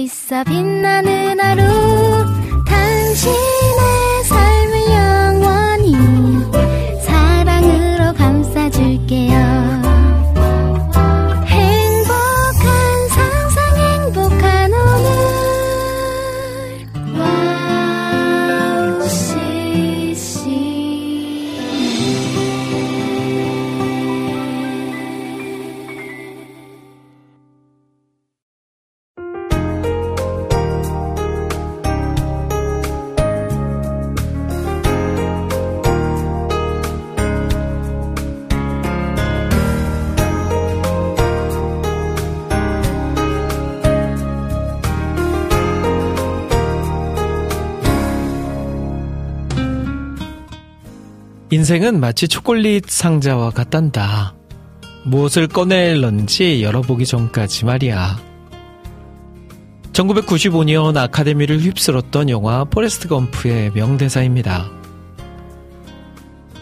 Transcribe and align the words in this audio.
있어 0.00 0.42
빛나는 0.44 1.38
하루 1.40 1.69
인생은 51.70 52.00
마치 52.00 52.26
초콜릿 52.26 52.90
상자와 52.90 53.50
같단다. 53.50 54.34
무엇을 55.04 55.46
꺼낼런지 55.46 56.64
열어보기 56.64 57.06
전까지 57.06 57.64
말이야. 57.64 58.18
1995년 59.92 60.96
아카데미를 60.96 61.60
휩쓸었던 61.60 62.28
영화 62.28 62.64
포레스트 62.64 63.06
검프의 63.06 63.70
명대사입니다. 63.70 64.68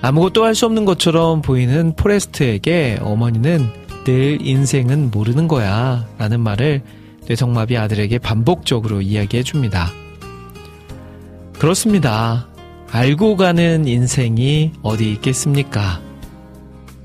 아무것도 0.02 0.44
할 0.44 0.54
수 0.54 0.66
없는 0.66 0.84
것처럼 0.84 1.40
보이는 1.40 1.96
포레스트에게 1.96 2.98
어머니는 3.00 3.66
늘 4.04 4.46
인생은 4.46 5.10
모르는 5.10 5.48
거야 5.48 6.06
라는 6.18 6.40
말을 6.40 6.82
뇌성마비 7.26 7.78
아들에게 7.78 8.18
반복적으로 8.18 9.00
이야기해 9.00 9.42
줍니다. 9.42 9.90
그렇습니다. 11.58 12.46
알고 12.90 13.36
가는 13.36 13.86
인생이 13.86 14.72
어디 14.82 15.12
있겠습니까? 15.12 16.00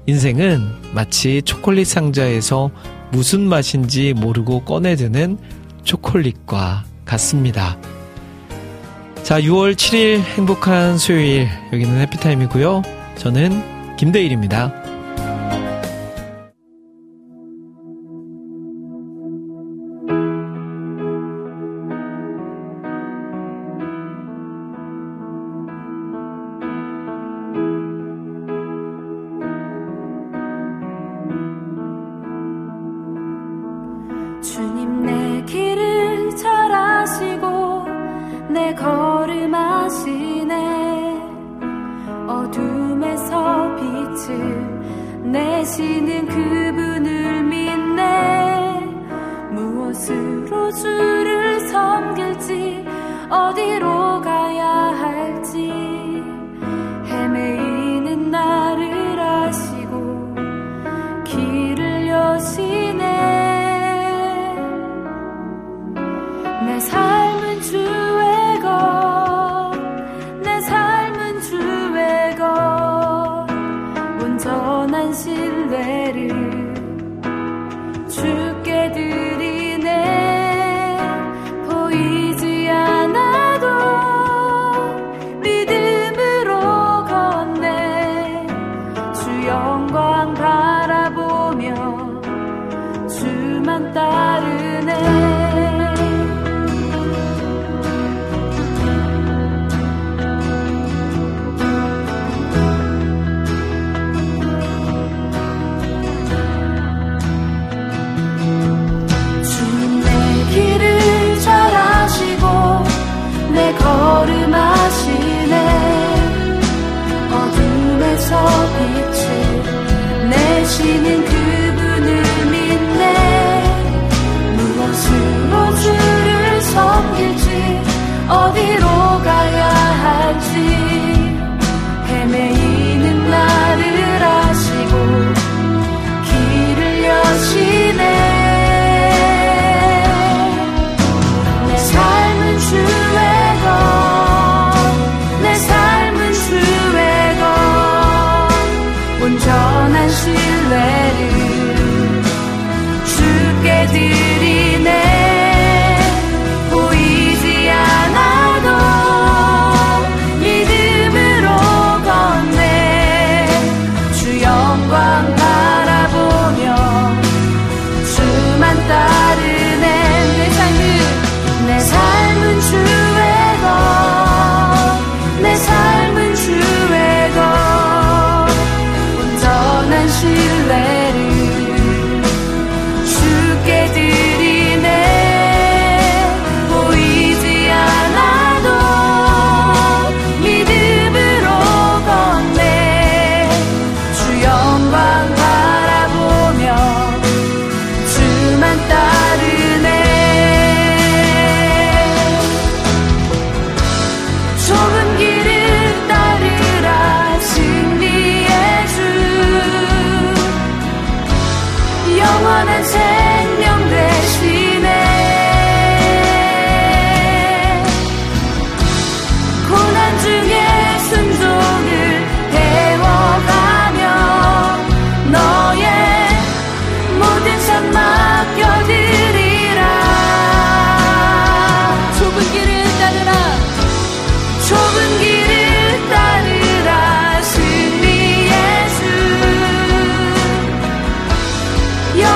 인생은 0.05 0.61
마치 0.93 1.41
초콜릿 1.41 1.87
상자에서 1.87 2.71
무슨 3.11 3.41
맛인지 3.41 4.13
모르고 4.13 4.61
꺼내드는 4.63 5.37
초콜릿과 5.83 6.85
같습니다. 7.05 7.77
자, 9.23 9.39
6월 9.39 9.75
7일 9.75 10.21
행복한 10.21 10.97
수요일. 10.97 11.47
여기는 11.71 11.99
해피타임이고요. 12.01 12.81
저는 13.17 13.95
김대일입니다. 13.97 14.73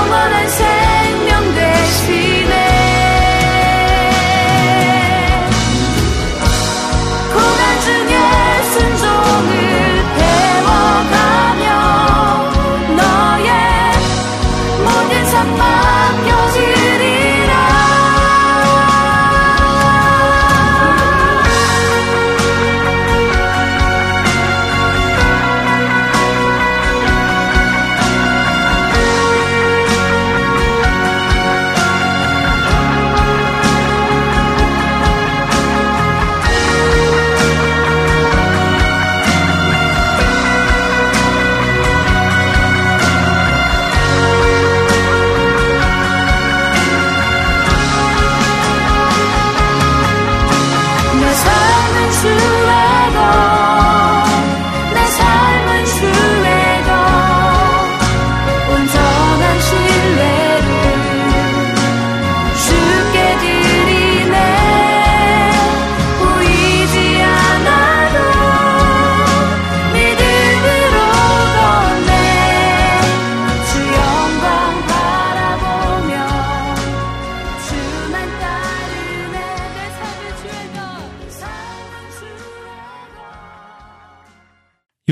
영원한 0.08 0.48
생명 0.48 1.54
되시 1.54 2.37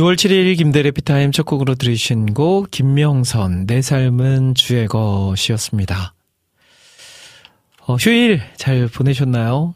6월 0.06 0.14
7일 0.14 0.56
김대래 0.56 0.92
피타임 0.92 1.32
첫 1.32 1.46
곡으로 1.46 1.74
들으신 1.74 2.32
곡 2.32 2.70
김명선 2.70 3.66
내 3.66 3.82
삶은 3.82 4.54
주의 4.54 4.86
것이었습니다. 4.86 6.14
어, 7.86 7.96
휴일 7.96 8.40
잘 8.56 8.86
보내셨나요? 8.86 9.74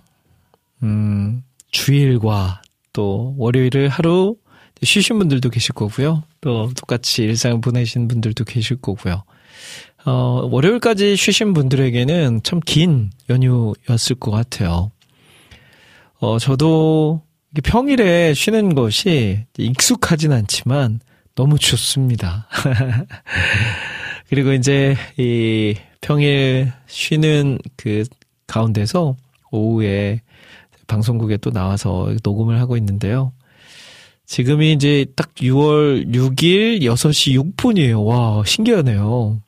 음, 0.84 1.42
주일과 1.72 2.62
또 2.92 3.34
월요일을 3.38 3.88
하루 3.88 4.36
쉬신 4.80 5.18
분들도 5.18 5.50
계실 5.50 5.74
거고요. 5.74 6.22
또 6.40 6.70
똑같이 6.76 7.24
일상 7.24 7.60
보내신 7.60 8.06
분들도 8.06 8.44
계실 8.44 8.80
거고요. 8.80 9.24
어, 10.04 10.48
월요일까지 10.48 11.16
쉬신 11.16 11.54
분들에게는 11.54 12.44
참 12.44 12.60
긴 12.60 13.10
연휴였을 13.28 14.14
것 14.20 14.30
같아요. 14.30 14.92
어, 16.20 16.38
저도 16.38 17.22
평일에 17.62 18.32
쉬는 18.34 18.74
것이 18.74 19.44
익숙하진 19.58 20.32
않지만 20.32 21.00
너무 21.34 21.58
좋습니다. 21.58 22.46
그리고 24.28 24.52
이제 24.52 24.96
이 25.16 25.74
평일 26.00 26.72
쉬는 26.86 27.58
그 27.76 28.04
가운데서 28.46 29.16
오후에 29.50 30.20
방송국에 30.86 31.38
또 31.38 31.50
나와서 31.50 32.14
녹음을 32.22 32.60
하고 32.60 32.76
있는데요. 32.76 33.32
지금이 34.26 34.72
이제 34.72 35.06
딱 35.16 35.34
6월 35.34 36.14
6일 36.14 36.82
6시 36.82 37.56
6분이에요. 37.56 38.06
와, 38.06 38.44
신기하네요. 38.44 39.40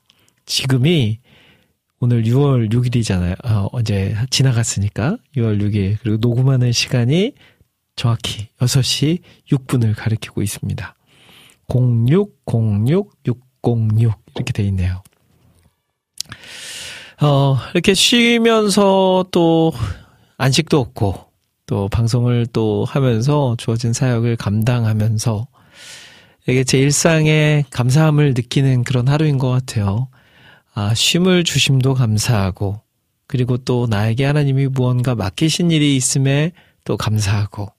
지금이 0.44 1.20
오늘 2.00 2.24
6월 2.24 2.72
6일이잖아요. 2.72 3.36
어, 3.44 3.68
언제 3.70 4.16
지나갔으니까 4.30 5.18
6월 5.36 5.60
6일. 5.62 5.98
그리고 6.02 6.16
녹음하는 6.20 6.72
시간이 6.72 7.34
정확히 8.02 8.48
6시 8.58 9.20
6분을 9.52 9.94
가리키고 9.96 10.42
있습니다. 10.42 10.94
0606606 11.68 14.12
이렇게 14.34 14.52
돼 14.52 14.64
있네요. 14.64 15.04
어, 17.20 17.56
이렇게 17.72 17.94
쉬면서 17.94 19.24
또 19.30 19.72
안식도 20.36 20.80
없고 20.80 21.14
또 21.66 21.88
방송을 21.90 22.46
또 22.52 22.84
하면서 22.84 23.54
주어진 23.56 23.92
사역을 23.92 24.34
감당하면서 24.34 25.46
이게 26.48 26.64
제 26.64 26.80
일상에 26.80 27.62
감사함을 27.70 28.34
느끼는 28.34 28.82
그런 28.82 29.06
하루인 29.06 29.38
것 29.38 29.48
같아요. 29.48 30.08
아, 30.74 30.92
쉼을 30.92 31.44
주심도 31.44 31.94
감사하고 31.94 32.80
그리고 33.28 33.58
또 33.58 33.86
나에게 33.88 34.24
하나님이 34.24 34.66
무언가 34.66 35.14
맡기신 35.14 35.70
일이 35.70 35.94
있음에 35.94 36.50
또 36.82 36.96
감사하고 36.96 37.70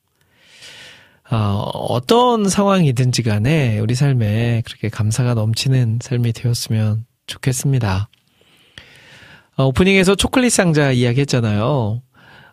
어, 1.34 1.68
어떤 1.90 2.48
상황이든지 2.48 3.24
간에 3.24 3.80
우리 3.80 3.96
삶에 3.96 4.62
그렇게 4.66 4.88
감사가 4.88 5.34
넘치는 5.34 5.98
삶이 6.00 6.32
되었으면 6.32 7.06
좋겠습니다. 7.26 8.08
어, 9.58 9.66
오프닝에서 9.66 10.14
초콜릿 10.14 10.52
상자 10.52 10.92
이야기 10.92 11.22
했잖아요. 11.22 12.04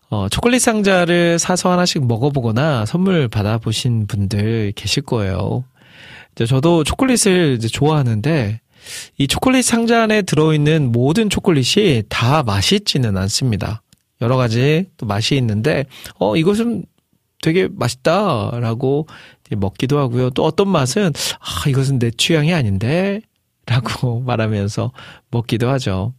어, 0.09 0.29
초콜릿 0.31 0.63
상자를 0.63 1.39
사서 1.39 1.71
하나씩 1.71 2.07
먹어보거나 2.07 2.87
선물 2.87 3.29
받아보신 3.29 4.07
분들 4.07 4.73
계실 4.77 5.03
거예요. 5.03 5.65
저도 6.35 6.83
초콜릿을 6.83 7.59
좋아하는데, 7.59 8.61
이 9.19 9.29
초콜릿 9.29 9.63
상자 9.63 10.05
안에 10.05 10.23
들어있는 10.23 10.91
모든 10.91 11.29
초콜릿이 11.29 12.05
다 12.09 12.43
맛있지는 12.43 13.19
않습니다. 13.19 13.83
여러 14.23 14.37
가지 14.37 14.87
또 14.97 15.05
맛이 15.05 15.37
있는데, 15.37 15.85
어, 16.19 16.35
이것은 16.37 16.85
되게 17.43 17.69
맛있다라고 17.71 19.07
먹기도 19.57 19.99
하고요. 19.99 20.31
또 20.31 20.45
어떤 20.45 20.69
맛은 20.69 21.13
아 21.39 21.69
이것은 21.69 21.99
내 21.99 22.11
취향이 22.11 22.53
아닌데 22.53 23.21
라고 23.67 24.21
말하면서 24.27 24.93
먹기도 25.31 25.69
하죠. 25.71 26.15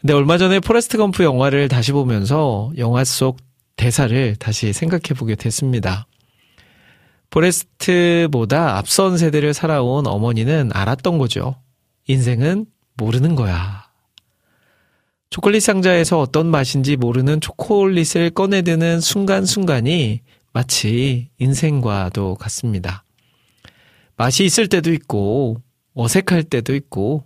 근데 0.00 0.14
얼마 0.14 0.38
전에 0.38 0.60
포레스트 0.60 0.98
검프 0.98 1.22
영화를 1.22 1.68
다시 1.68 1.92
보면서 1.92 2.72
영화 2.76 3.04
속 3.04 3.38
대사를 3.76 4.36
다시 4.36 4.72
생각해 4.72 5.14
보게 5.16 5.34
됐습니다. 5.34 6.06
포레스트보다 7.30 8.76
앞선 8.76 9.16
세대를 9.16 9.54
살아온 9.54 10.06
어머니는 10.06 10.70
알았던 10.72 11.18
거죠. 11.18 11.56
인생은 12.06 12.66
모르는 12.96 13.34
거야. 13.34 13.81
초콜릿 15.32 15.62
상자에서 15.62 16.20
어떤 16.20 16.48
맛인지 16.48 16.96
모르는 16.96 17.40
초콜릿을 17.40 18.32
꺼내드는 18.34 19.00
순간순간이 19.00 20.20
마치 20.52 21.30
인생과도 21.38 22.34
같습니다. 22.34 23.02
맛이 24.18 24.44
있을 24.44 24.68
때도 24.68 24.92
있고, 24.92 25.56
어색할 25.94 26.42
때도 26.42 26.74
있고, 26.74 27.24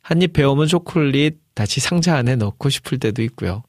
한입 0.00 0.34
베어문 0.34 0.68
초콜릿 0.68 1.40
다시 1.54 1.80
상자 1.80 2.16
안에 2.16 2.36
넣고 2.36 2.68
싶을 2.70 2.98
때도 2.98 3.24
있고요. 3.24 3.64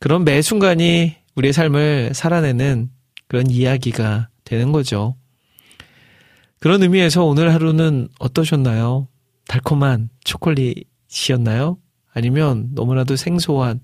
그런 0.00 0.24
매 0.24 0.42
순간이 0.42 1.14
우리의 1.36 1.52
삶을 1.52 2.14
살아내는 2.14 2.90
그런 3.28 3.48
이야기가 3.48 4.28
되는 4.42 4.72
거죠. 4.72 5.14
그런 6.58 6.82
의미에서 6.82 7.24
오늘 7.26 7.54
하루는 7.54 8.08
어떠셨나요? 8.18 9.06
달콤한 9.46 10.10
초콜릿이었나요? 10.24 11.78
아니면 12.14 12.68
너무나도 12.72 13.16
생소한 13.16 13.80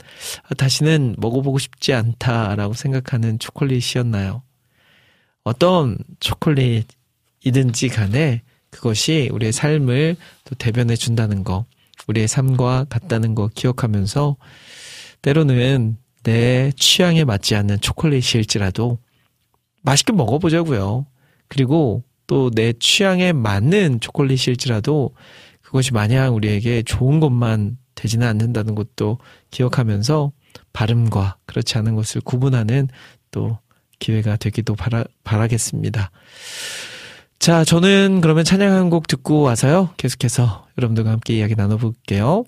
아, 0.48 0.54
다시는 0.54 1.16
먹어보고 1.18 1.58
싶지 1.58 1.92
않다라고 1.94 2.74
생각하는 2.74 3.38
초콜릿이었나요? 3.38 4.42
어떤 5.44 5.96
초콜릿이든지 6.20 7.88
간에 7.88 8.42
그것이 8.70 9.30
우리의 9.32 9.52
삶을 9.52 10.16
또 10.44 10.54
대변해 10.56 10.94
준다는 10.94 11.42
거, 11.42 11.64
우리의 12.06 12.28
삶과 12.28 12.86
같다는 12.90 13.34
거 13.34 13.48
기억하면서 13.54 14.36
때로는 15.22 15.96
내 16.22 16.70
취향에 16.76 17.24
맞지 17.24 17.54
않는 17.56 17.80
초콜릿일지라도 17.80 18.98
맛있게 19.82 20.12
먹어보자고요. 20.12 21.06
그리고 21.48 22.04
또 22.26 22.50
내 22.50 22.74
취향에 22.74 23.32
맞는 23.32 24.00
초콜릿일지라도 24.00 25.14
그것이 25.62 25.92
마냥 25.94 26.34
우리에게 26.36 26.82
좋은 26.82 27.20
것만 27.20 27.78
되지는 27.98 28.26
않는다는 28.26 28.74
것도 28.76 29.18
기억하면서 29.50 30.32
발음과 30.72 31.38
그렇지 31.46 31.76
않은 31.78 31.96
것을 31.96 32.20
구분하는 32.20 32.88
또 33.32 33.58
기회가 33.98 34.36
되기도 34.36 34.74
바라, 34.76 35.04
바라겠습니다. 35.24 36.10
자, 37.40 37.64
저는 37.64 38.20
그러면 38.20 38.44
찬양 38.44 38.72
한 38.72 38.88
곡 38.90 39.06
듣고 39.08 39.40
와서요. 39.42 39.90
계속해서 39.96 40.66
여러분들과 40.78 41.10
함께 41.10 41.36
이야기 41.36 41.54
나눠볼게요. 41.56 42.44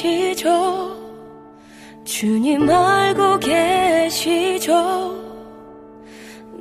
계시죠? 0.00 0.96
주님 2.04 2.68
알고 2.70 3.38
계시죠? 3.38 4.72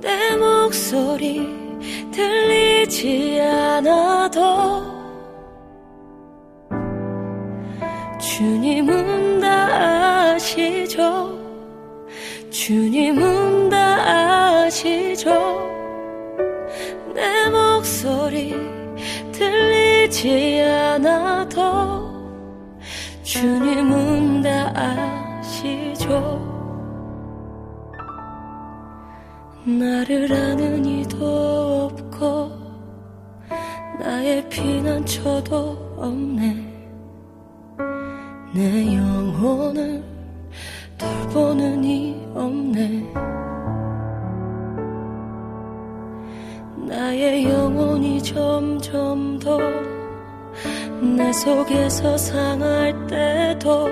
내 0.01 0.36
목소리 0.36 1.48
들리지 2.12 3.39
않아도 3.41 4.84
주님은 8.19 9.39
다 9.39 10.34
아시죠? 10.34 11.39
주님은 12.50 13.69
다 13.69 14.63
아시죠? 14.65 15.31
내 17.15 17.50
목소리 17.50 18.53
들리지 19.31 20.62
않아도 20.62 22.09
주님은 23.39 24.41
다 24.41 24.74
아시죠? 24.75 26.10
나를 29.63 30.29
아는 30.34 30.84
이도 30.84 31.86
없고 31.86 32.51
나의 33.98 34.50
피난처도 34.50 35.96
없네. 35.96 36.53
내 38.53 38.98
영혼을 38.98 40.03
돌보는 40.98 41.81
이 41.86 42.22
없네. 42.36 43.13
나의 46.89 47.46
영혼이 47.46 48.22
점점 48.22 49.39
더 49.39 49.58
내 51.01 51.32
속에서 51.32 52.18
상할 52.18 53.08
때도 53.08 53.88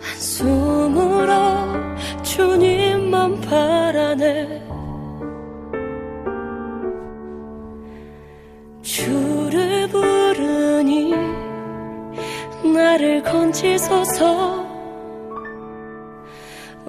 한숨으로 0.00 1.32
주님만 2.22 3.40
바라네. 3.42 4.66
주를 8.82 9.88
부르니 9.88 11.14
나를 12.74 13.22
건지소서. 13.22 14.66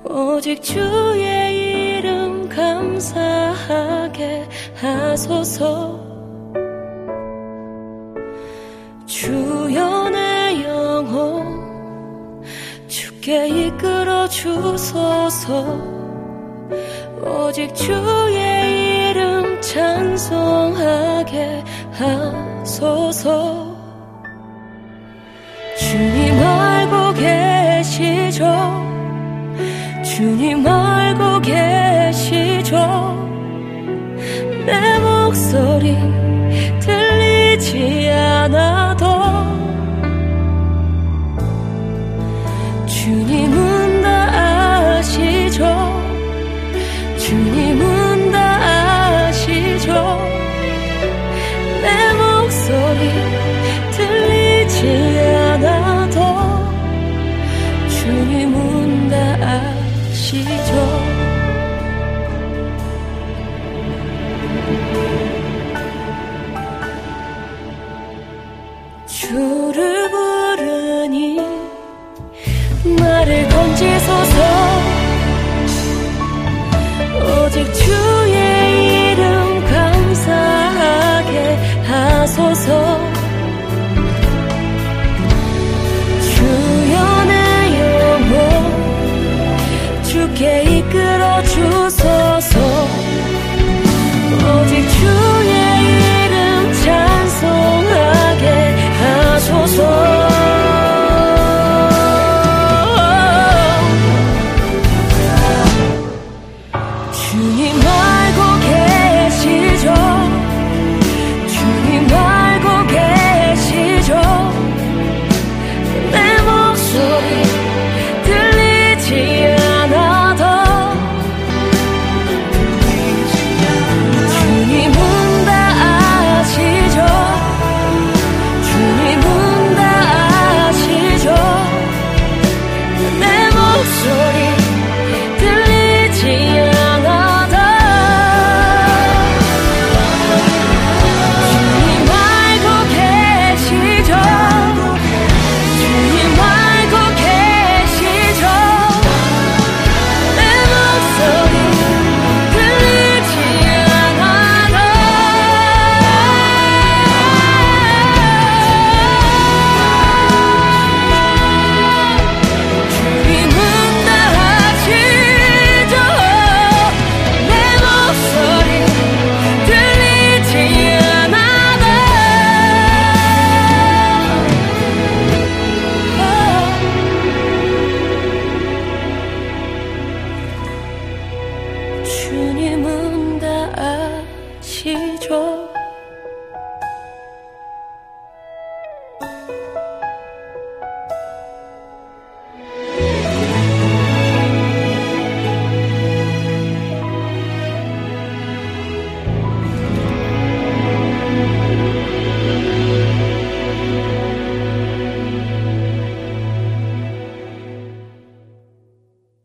오직 0.04 0.64
주의 0.64 1.98
이름 1.98 2.50
감사하게 2.50 4.48
하소서 4.76 6.09
주여 9.10 10.10
내 10.12 10.64
영혼 10.64 12.44
주께 12.88 13.48
이끌어 13.48 14.28
주소서. 14.28 15.66
오직 17.20 17.74
주의 17.74 19.10
이름 19.10 19.60
찬송하게 19.62 21.64
하소서. 21.92 23.76
주님 25.80 26.40
알고 26.40 27.14
계시죠? 27.16 28.46
주님 30.06 30.68
알고 30.68 31.42
계시죠? 31.42 32.78
내 34.68 35.00
목소리 35.00 35.98
들리지 36.80 38.12
않아 38.12 38.89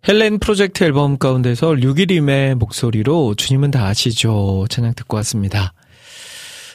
헬렌 0.07 0.39
프로젝트 0.39 0.85
앨범 0.85 1.17
가운데서 1.17 1.73
류기림의 1.73 2.57
목소리로 2.57 3.35
주님은 3.37 3.71
다 3.71 3.87
아시죠 3.87 4.67
찬양 4.69 4.93
듣고 4.97 5.17
왔습니다. 5.17 5.73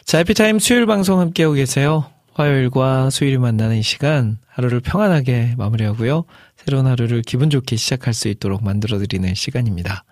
자 0.03 0.17
해피타임 0.17 0.57
수요일 0.57 0.87
방송 0.87 1.19
함께하고 1.19 1.53
계세요. 1.53 2.05
화요일과 2.33 3.11
수요일이 3.11 3.37
만나는 3.37 3.77
이 3.77 3.83
시간 3.83 4.39
하루를 4.47 4.79
평안하게 4.79 5.53
마무리하고요. 5.59 6.25
새로운 6.55 6.87
하루를 6.87 7.21
기분 7.21 7.51
좋게 7.51 7.75
시작할 7.75 8.15
수 8.15 8.29
있도록 8.29 8.63
만들어드리는 8.63 9.35
시간입니다. 9.35 10.05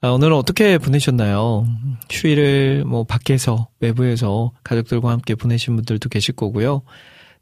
아, 0.00 0.08
오늘은 0.08 0.34
어떻게 0.34 0.78
보내셨나요? 0.78 1.66
휴일을 2.10 2.84
뭐 2.86 3.04
밖에서 3.04 3.68
외부에서 3.80 4.52
가족들과 4.64 5.10
함께 5.10 5.34
보내신 5.34 5.76
분들도 5.76 6.08
계실 6.08 6.34
거고요. 6.34 6.80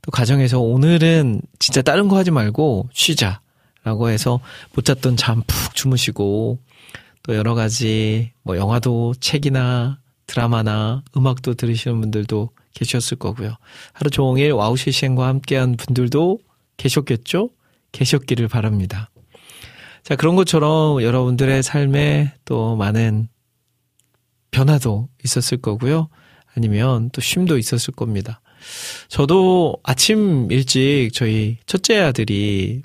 또 0.03 0.11
가정에서 0.11 0.59
오늘은 0.59 1.43
진짜 1.61 1.81
다른 1.81 2.09
거 2.09 2.17
하지 2.17 2.33
말고 2.33 2.89
쉬자. 2.93 3.44
라고 3.85 4.09
해서 4.09 4.41
못 4.75 4.85
잤던 4.85 5.17
잠 5.17 5.43
푹 5.47 5.75
주무시고 5.75 6.59
또 7.23 7.37
여러 7.37 7.55
가지 7.55 8.33
뭐 8.43 8.57
영화도 8.57 9.15
책이나 9.21 9.99
드라마나 10.27 11.03
음악도 11.17 11.55
들으시는 11.55 12.01
분들도 12.01 12.51
계셨을 12.75 13.19
거고요. 13.19 13.57
하루 13.93 14.11
종일 14.11 14.53
와우 14.53 14.77
CCM과 14.77 15.27
함께한 15.29 15.77
분들도 15.77 16.39
계셨겠죠? 16.77 17.51
계셨기를 17.93 18.49
바랍니다. 18.49 19.11
자, 20.03 20.17
그런 20.17 20.35
것처럼 20.35 21.03
여러분들의 21.03 21.63
삶에 21.63 22.35
또 22.45 22.77
많은 22.77 23.29
변화도 24.51 25.09
있었을 25.25 25.59
거고요. 25.59 26.09
아니면 26.55 27.11
또 27.11 27.21
쉼도 27.21 27.59
있었을 27.59 27.95
겁니다. 27.95 28.41
저도 29.09 29.77
아침 29.83 30.51
일찍 30.51 31.11
저희 31.13 31.59
첫째 31.67 31.99
아들이 32.01 32.83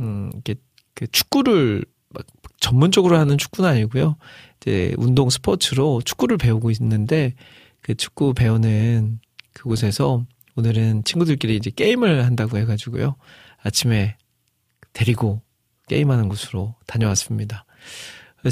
음, 0.00 0.30
이게 0.36 0.54
그 0.94 1.06
축구를 1.06 1.84
막 2.10 2.26
전문적으로 2.60 3.18
하는 3.18 3.38
축구는 3.38 3.68
아니고요. 3.68 4.16
이제 4.60 4.94
운동 4.96 5.30
스포츠로 5.30 6.02
축구를 6.04 6.36
배우고 6.36 6.70
있는데 6.70 7.34
그 7.80 7.94
축구 7.94 8.34
배우는 8.34 9.20
그곳에서 9.52 10.24
오늘은 10.56 11.04
친구들끼리 11.04 11.56
이제 11.56 11.70
게임을 11.70 12.24
한다고 12.24 12.58
해가지고요. 12.58 13.16
아침에 13.62 14.16
데리고 14.92 15.40
게임하는 15.88 16.28
곳으로 16.28 16.74
다녀왔습니다. 16.86 17.64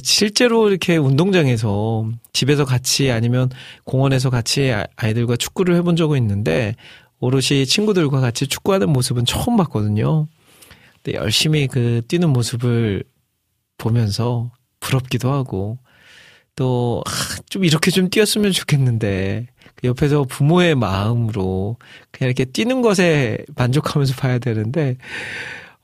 실제로 0.02 0.68
이렇게 0.68 0.96
운동장에서 0.96 2.10
집에서 2.32 2.64
같이 2.64 3.10
아니면 3.10 3.50
공원에서 3.84 4.30
같이 4.30 4.70
아, 4.70 4.86
아이들과 4.96 5.36
축구를 5.36 5.74
해본 5.76 5.96
적은 5.96 6.16
있는데 6.18 6.76
오롯이 7.18 7.66
친구들과 7.66 8.20
같이 8.20 8.46
축구하는 8.46 8.90
모습은 8.90 9.24
처음 9.26 9.56
봤거든요. 9.56 10.28
근데 11.02 11.18
열심히 11.18 11.66
그 11.66 12.02
뛰는 12.08 12.30
모습을 12.30 13.04
보면서 13.78 14.52
부럽기도 14.80 15.32
하고 15.32 15.78
또좀 16.56 17.62
아, 17.62 17.66
이렇게 17.66 17.90
좀 17.90 18.10
뛰었으면 18.10 18.52
좋겠는데 18.52 19.46
그 19.76 19.86
옆에서 19.86 20.24
부모의 20.24 20.74
마음으로 20.74 21.76
그냥 22.10 22.28
이렇게 22.28 22.44
뛰는 22.44 22.82
것에 22.82 23.44
만족하면서 23.56 24.14
봐야 24.16 24.38
되는데 24.38 24.96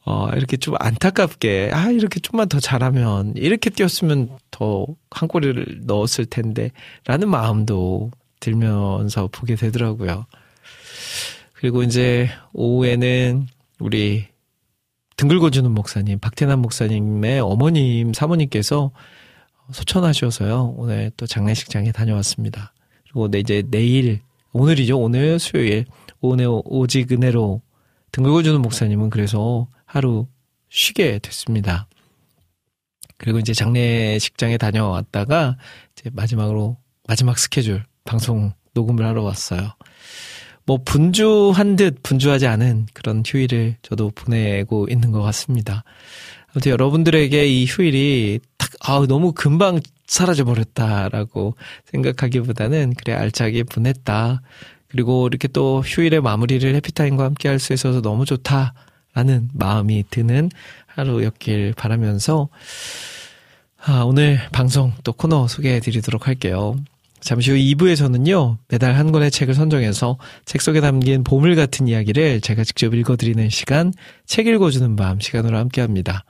어, 0.08 0.28
이렇게 0.36 0.56
좀 0.56 0.76
안타깝게, 0.78 1.70
아, 1.72 1.90
이렇게 1.90 2.20
좀만 2.20 2.48
더 2.48 2.60
잘하면, 2.60 3.32
이렇게 3.36 3.70
뛰었으면 3.70 4.38
더 4.52 4.86
한 5.10 5.28
골을 5.28 5.80
넣었을 5.82 6.26
텐데, 6.26 6.70
라는 7.06 7.28
마음도 7.28 8.12
들면서 8.38 9.28
보게 9.32 9.56
되더라고요. 9.56 10.26
그리고 11.54 11.82
이제 11.82 12.28
오후에는 12.52 13.48
우리 13.80 14.28
등글거주는 15.16 15.70
목사님, 15.70 16.18
박태남 16.18 16.60
목사님의 16.60 17.40
어머님, 17.40 18.12
사모님께서 18.12 18.90
소천하셔서요, 19.72 20.74
오늘 20.76 21.10
또 21.16 21.26
장례식장에 21.26 21.92
다녀왔습니다. 21.92 22.74
그리고 23.04 23.28
이제 23.38 23.62
내일, 23.70 24.20
오늘이죠, 24.52 24.98
오늘 24.98 25.38
수요일, 25.38 25.86
오늘 26.20 26.46
오직 26.48 27.10
은혜로 27.10 27.62
등글거주는 28.12 28.60
목사님은 28.60 29.10
그래서 29.10 29.68
하루 29.86 30.26
쉬게 30.68 31.18
됐습니다. 31.20 31.88
그리고 33.16 33.38
이제 33.38 33.54
장례식장에 33.54 34.58
다녀왔다가 34.58 35.56
이제 35.92 36.10
마지막으로 36.12 36.76
마지막 37.08 37.38
스케줄 37.38 37.84
방송 38.04 38.52
녹음을 38.74 39.06
하러 39.06 39.22
왔어요. 39.22 39.72
뭐 40.66 40.78
분주한 40.84 41.76
듯 41.76 42.02
분주하지 42.02 42.46
않은 42.48 42.86
그런 42.92 43.22
휴일을 43.24 43.76
저도 43.82 44.10
보내고 44.14 44.88
있는 44.90 45.12
것 45.12 45.22
같습니다. 45.22 45.84
아무튼 46.50 46.72
여러분들에게 46.72 47.46
이 47.46 47.64
휴일이 47.66 48.40
딱, 48.58 48.70
아 48.80 49.04
너무 49.08 49.32
금방 49.32 49.80
사라져 50.06 50.44
버렸다라고 50.44 51.54
생각하기보다는 51.86 52.94
그래 52.96 53.14
알차게 53.14 53.64
보냈다. 53.64 54.42
그리고 54.88 55.26
이렇게 55.26 55.48
또 55.48 55.82
휴일의 55.84 56.20
마무리를 56.20 56.74
해피타임과 56.74 57.24
함께 57.24 57.48
할 57.48 57.58
수 57.58 57.72
있어서 57.72 58.00
너무 58.02 58.24
좋다. 58.24 58.74
라는 59.14 59.48
마음이 59.54 60.04
드는 60.10 60.50
하루였길 60.86 61.72
바라면서 61.74 62.48
아, 63.82 64.02
오늘 64.04 64.38
방송 64.52 64.92
또 65.04 65.12
코너 65.12 65.48
소개해 65.48 65.80
드리도록 65.80 66.26
할게요. 66.26 66.76
잠시 67.26 67.50
후 67.50 67.56
2부에서는요, 67.56 68.56
매달 68.68 68.94
한 68.94 69.12
권의 69.12 69.30
책을 69.30 69.52
선정해서 69.52 70.16
책 70.46 70.62
속에 70.62 70.80
담긴 70.80 71.24
보물 71.24 71.56
같은 71.56 71.88
이야기를 71.88 72.40
제가 72.40 72.64
직접 72.64 72.94
읽어드리는 72.94 73.50
시간, 73.50 73.92
책 74.24 74.46
읽어주는 74.46 74.96
밤 74.96 75.20
시간으로 75.20 75.58
함께 75.58 75.82
합니다. 75.82 76.24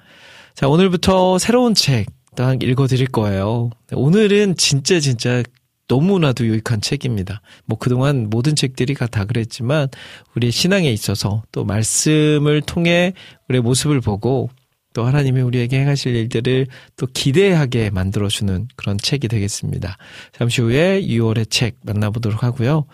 자, 0.54 0.66
오늘부터 0.66 1.38
새로운 1.38 1.74
책 1.74 2.06
딱 2.36 2.62
읽어드릴 2.62 3.08
거예요. 3.08 3.70
오늘은 3.92 4.56
진짜 4.56 5.00
진짜 5.00 5.42
너무나도 5.88 6.44
유익한 6.46 6.80
책입니다. 6.80 7.40
뭐 7.64 7.78
그동안 7.78 8.28
모든 8.28 8.54
책들이 8.54 8.94
다 8.94 9.24
그랬지만 9.24 9.88
우리 10.36 10.50
신앙에 10.50 10.92
있어서 10.92 11.42
또 11.50 11.64
말씀을 11.64 12.60
통해 12.60 13.14
우리의 13.48 13.62
모습을 13.62 14.00
보고 14.00 14.50
또 14.96 15.04
하나님이 15.04 15.42
우리에게 15.42 15.78
행하실 15.78 16.16
일들을 16.16 16.68
또 16.96 17.06
기대하게 17.06 17.90
만들어주는 17.90 18.68
그런 18.76 18.96
책이 18.96 19.28
되겠습니다. 19.28 19.98
잠시 20.32 20.62
후에 20.62 21.02
6월의 21.02 21.50
책 21.50 21.76
만나보도록 21.84 22.42
하고요. 22.42 22.86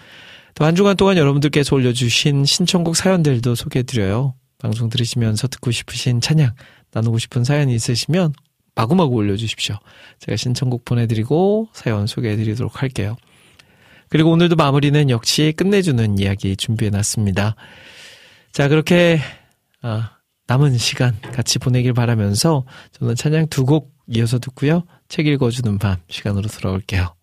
또 0.56 0.64
한 0.64 0.74
주간 0.74 0.96
동안 0.96 1.16
여러분들께서 1.16 1.76
올려주신 1.76 2.44
신청곡 2.44 2.96
사연들도 2.96 3.54
소개해드려요. 3.54 4.34
방송 4.58 4.88
들으시면서 4.88 5.46
듣고 5.46 5.70
싶으신 5.70 6.20
찬양, 6.20 6.50
나누고 6.92 7.18
싶은 7.18 7.44
사연이 7.44 7.72
있으시면 7.72 8.32
마구마구 8.74 9.14
올려주십시오. 9.14 9.76
제가 10.18 10.34
신청곡 10.34 10.84
보내드리고 10.84 11.68
사연 11.72 12.08
소개해드리도록 12.08 12.82
할게요. 12.82 13.16
그리고 14.08 14.32
오늘도 14.32 14.56
마무리는 14.56 15.08
역시 15.08 15.54
끝내주는 15.56 16.18
이야기 16.18 16.56
준비해놨습니다. 16.56 17.54
자, 18.50 18.66
그렇게, 18.66 19.20
아, 19.82 20.11
남은 20.46 20.76
시간 20.78 21.18
같이 21.32 21.58
보내길 21.58 21.92
바라면서 21.92 22.64
저는 22.92 23.14
찬양 23.14 23.48
두 23.48 23.64
곡 23.64 23.92
이어서 24.08 24.38
듣고요. 24.38 24.82
책 25.08 25.26
읽어주는 25.28 25.78
밤 25.78 25.96
시간으로 26.08 26.48
돌아올게요. 26.48 27.14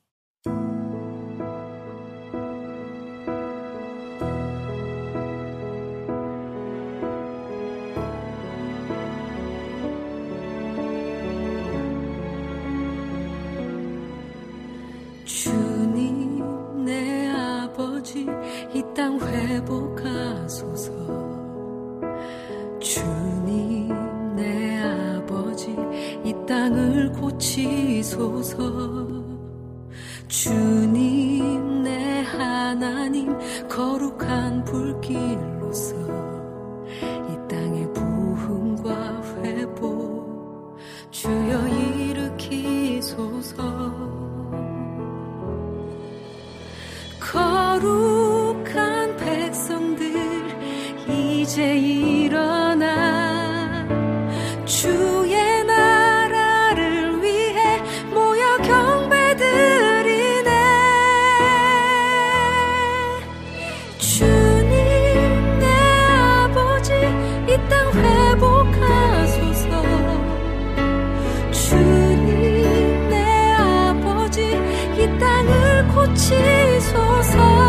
고치소서 76.00 77.69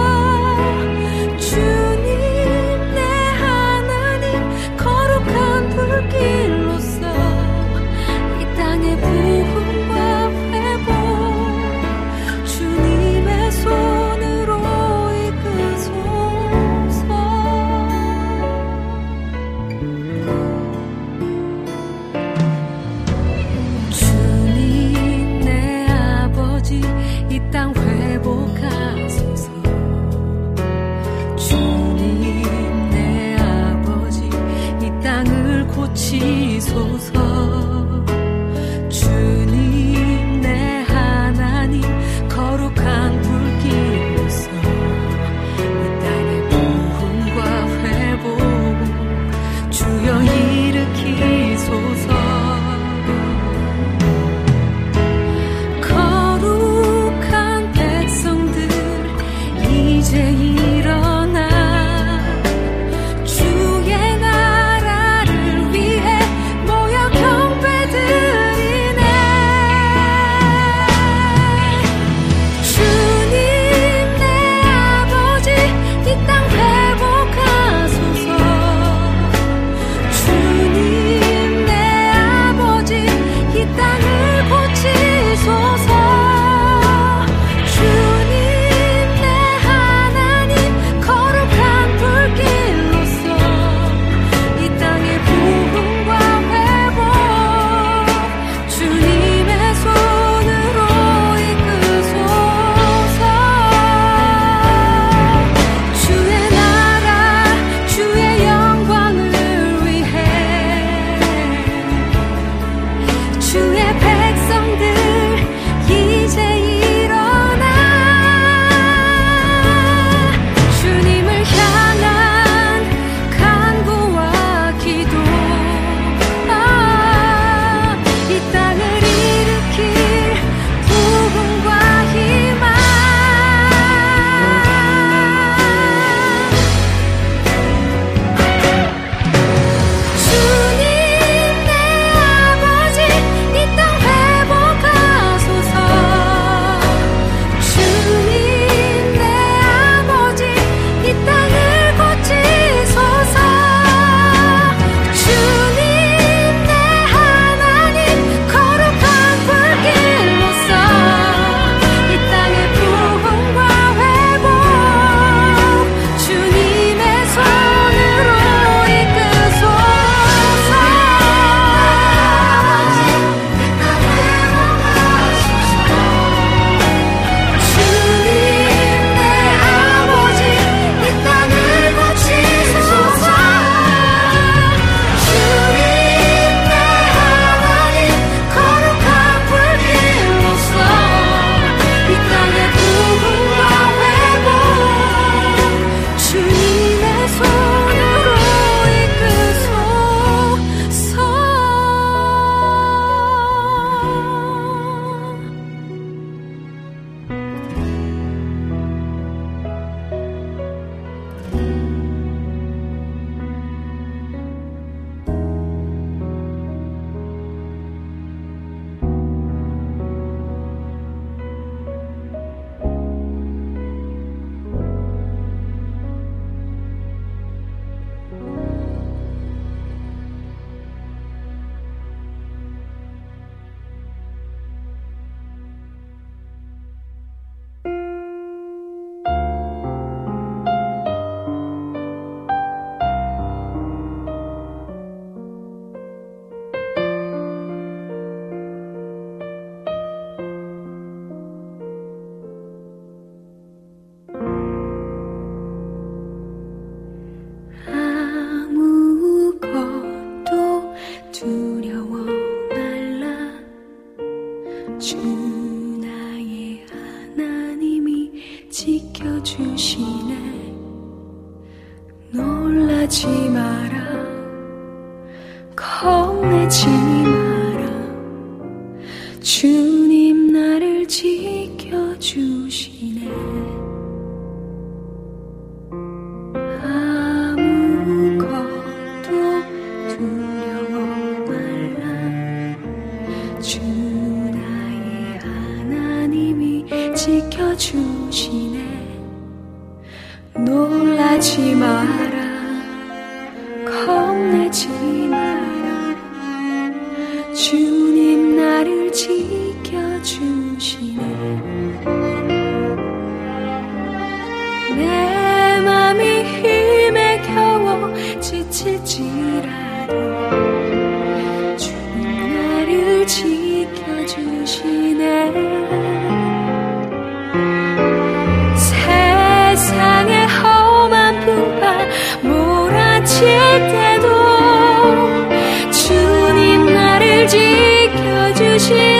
지 338.81 339.20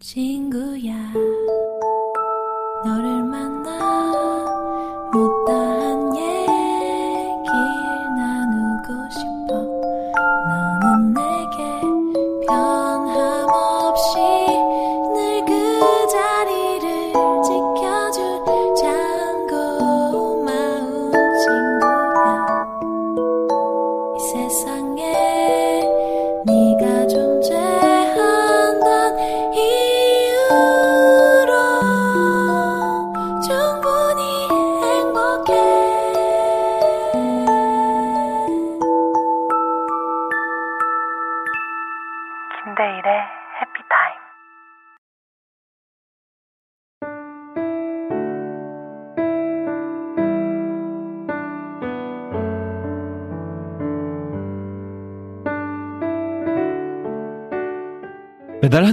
친구야 0.00 1.12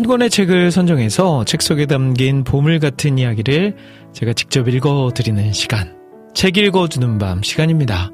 한 0.04 0.08
권의 0.10 0.30
책을 0.30 0.70
선정해서 0.70 1.46
책 1.46 1.62
속에 1.62 1.86
담긴 1.86 2.44
보물 2.44 2.80
같은 2.80 3.18
이야기를 3.18 3.78
제가 4.12 4.34
직접 4.34 4.68
읽어드리는 4.68 5.54
시간. 5.54 5.96
책 6.34 6.58
읽어주는 6.58 7.18
밤 7.20 7.42
시간입니다. 7.42 8.12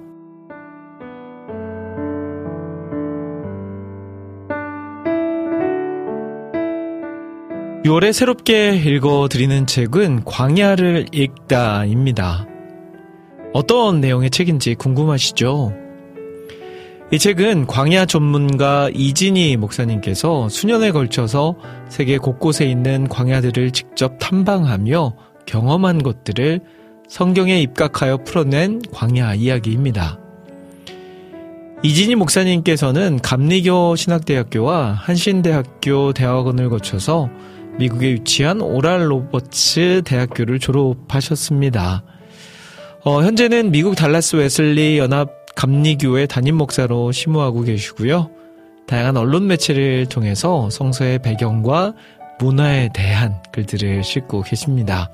6월에 7.86 8.14
새롭게 8.14 8.76
읽어드리는 8.76 9.66
책은 9.66 10.26
광야를 10.26 11.08
읽다입니다. 11.12 12.46
어떤 13.52 14.00
내용의 14.00 14.30
책인지 14.30 14.76
궁금하시죠? 14.76 15.89
이 17.12 17.18
책은 17.18 17.66
광야 17.66 18.06
전문가 18.06 18.88
이진희 18.94 19.58
목사님께서 19.58 20.48
수년에 20.48 20.92
걸쳐서 20.92 21.56
세계 21.90 22.20
곳곳에 22.20 22.66
있는 22.66 23.08
광야들을 23.08 23.72
직접 23.72 24.18
탐방하며 24.20 25.16
경험한 25.48 26.04
것들을 26.04 26.60
성경에 27.08 27.60
입각하여 27.62 28.18
풀어낸 28.18 28.80
광야 28.92 29.34
이야기입니다. 29.34 30.20
이진희 31.82 32.14
목사님께서는 32.14 33.20
감리교 33.24 33.96
신학대학교와 33.96 34.92
한신대학교 34.92 36.14
대학원을 36.14 36.70
거쳐서 36.70 37.32
미국에 37.80 38.14
위치한 38.14 38.62
오랄 38.62 39.10
로버츠 39.10 40.04
대학교를 40.06 40.60
졸업하셨습니다. 40.60 42.04
어, 43.04 43.24
현재는 43.24 43.72
미국 43.72 43.96
달라스 43.96 44.36
웨슬리 44.36 45.00
연합 45.00 45.39
감리교회 45.60 46.26
담임 46.26 46.56
목사로 46.56 47.12
심우하고 47.12 47.64
계시고요. 47.64 48.32
다양한 48.88 49.18
언론 49.18 49.46
매체를 49.48 50.06
통해서 50.06 50.70
성서의 50.70 51.20
배경과 51.20 51.96
문화에 52.40 52.92
대한 52.94 53.44
글들을 53.52 54.02
싣고 54.06 54.44
계십니다. 54.44 55.12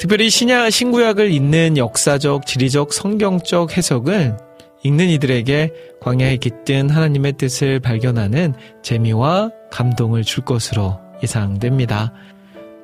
특별히 0.00 0.28
신야 0.28 0.70
신구약을 0.70 1.30
읽는 1.30 1.76
역사적, 1.76 2.46
지리적, 2.46 2.92
성경적 2.92 3.76
해석은 3.76 4.38
읽는 4.82 5.08
이들에게 5.10 5.72
광야에 6.00 6.38
깃든 6.38 6.90
하나님의 6.90 7.34
뜻을 7.34 7.78
발견하는 7.78 8.54
재미와 8.82 9.52
감동을 9.70 10.24
줄 10.24 10.44
것으로 10.44 10.98
예상됩니다. 11.22 12.12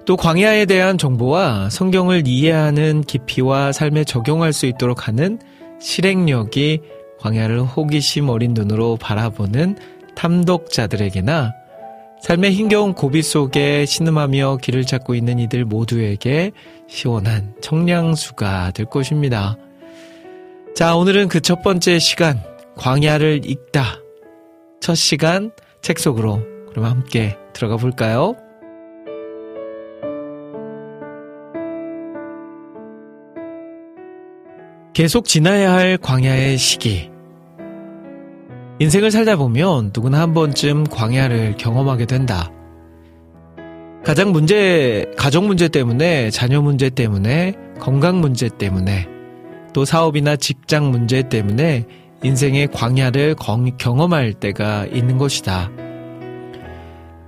또 0.04 0.16
광야에 0.16 0.66
대한 0.66 0.98
정보와 0.98 1.68
성경을 1.68 2.28
이해하는 2.28 3.02
깊이와 3.02 3.72
삶에 3.72 4.04
적용할 4.04 4.52
수 4.52 4.66
있도록 4.66 5.08
하는 5.08 5.40
실행력이 5.80 6.80
광야를 7.18 7.62
호기심 7.62 8.28
어린 8.28 8.54
눈으로 8.54 8.96
바라보는 8.96 9.76
탐독자들에게나 10.14 11.52
삶의 12.20 12.52
힘겨운 12.52 12.94
고비 12.94 13.22
속에 13.22 13.86
신음하며 13.86 14.58
길을 14.60 14.84
찾고 14.84 15.14
있는 15.14 15.38
이들 15.38 15.64
모두에게 15.64 16.50
시원한 16.88 17.54
청량수가 17.60 18.72
될 18.72 18.86
것입니다. 18.86 19.56
자, 20.74 20.96
오늘은 20.96 21.28
그 21.28 21.40
첫 21.40 21.62
번째 21.62 21.98
시간, 21.98 22.42
광야를 22.76 23.42
읽다. 23.44 24.00
첫 24.80 24.94
시간, 24.94 25.52
책 25.80 25.98
속으로 25.98 26.42
그럼 26.70 26.84
함께 26.84 27.36
들어가 27.52 27.76
볼까요? 27.76 28.36
계속 34.98 35.26
지나야 35.26 35.74
할 35.74 35.96
광야의 35.96 36.58
시기. 36.58 37.08
인생을 38.80 39.12
살다 39.12 39.36
보면 39.36 39.92
누구나 39.94 40.18
한 40.18 40.34
번쯤 40.34 40.88
광야를 40.88 41.54
경험하게 41.56 42.06
된다. 42.06 42.50
가장 44.04 44.32
문제, 44.32 45.06
가족 45.16 45.44
문제 45.44 45.68
때문에, 45.68 46.30
자녀 46.30 46.60
문제 46.60 46.90
때문에, 46.90 47.54
건강 47.78 48.20
문제 48.20 48.48
때문에, 48.48 49.06
또 49.72 49.84
사업이나 49.84 50.34
직장 50.34 50.90
문제 50.90 51.22
때문에 51.28 51.86
인생의 52.24 52.66
광야를 52.72 53.36
경험할 53.78 54.32
때가 54.32 54.86
있는 54.86 55.16
것이다. 55.16 55.70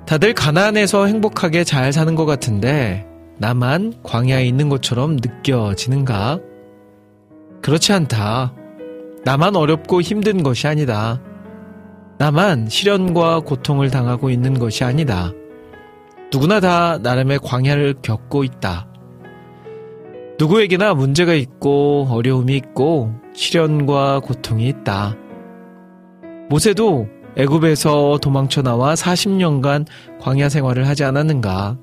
다들 0.06 0.34
가난해서 0.34 1.06
행복하게 1.06 1.62
잘 1.62 1.92
사는 1.92 2.16
것 2.16 2.26
같은데, 2.26 3.06
나만 3.38 3.94
광야에 4.02 4.44
있는 4.44 4.68
것처럼 4.68 5.18
느껴지는가? 5.22 6.40
그렇지 7.62 7.92
않다. 7.92 8.54
나만 9.24 9.56
어렵고 9.56 10.00
힘든 10.00 10.42
것이 10.42 10.66
아니다. 10.66 11.20
나만 12.18 12.68
시련과 12.68 13.40
고통을 13.40 13.90
당하고 13.90 14.30
있는 14.30 14.58
것이 14.58 14.84
아니다. 14.84 15.32
누구나 16.32 16.60
다 16.60 16.98
나름의 16.98 17.40
광야를 17.42 17.96
겪고 18.02 18.44
있다. 18.44 18.86
누구에게나 20.38 20.94
문제가 20.94 21.34
있고 21.34 22.08
어려움이 22.10 22.56
있고 22.56 23.12
시련과 23.34 24.20
고통이 24.20 24.68
있다. 24.68 25.16
모세도 26.48 27.08
애굽에서 27.36 28.18
도망쳐 28.22 28.62
나와 28.62 28.94
40년간 28.94 29.86
광야 30.20 30.48
생활을 30.48 30.88
하지 30.88 31.04
않았는가? 31.04 31.76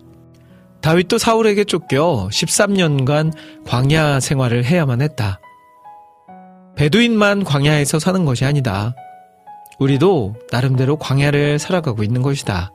다윗도 0.81 1.17
사울에게 1.17 1.63
쫓겨 1.63 2.27
13년간 2.31 3.33
광야 3.65 4.19
생활을 4.19 4.65
해야만 4.65 5.01
했다. 5.01 5.39
베두인만 6.77 7.43
광야에서 7.43 7.97
사는 7.97 8.23
것이 8.23 8.45
아니다. 8.45 8.95
우리도 9.79 10.35
나름대로 10.51 10.95
광야를 10.97 11.57
살아가고 11.57 12.03
있는 12.03 12.21
것이다. 12.21 12.71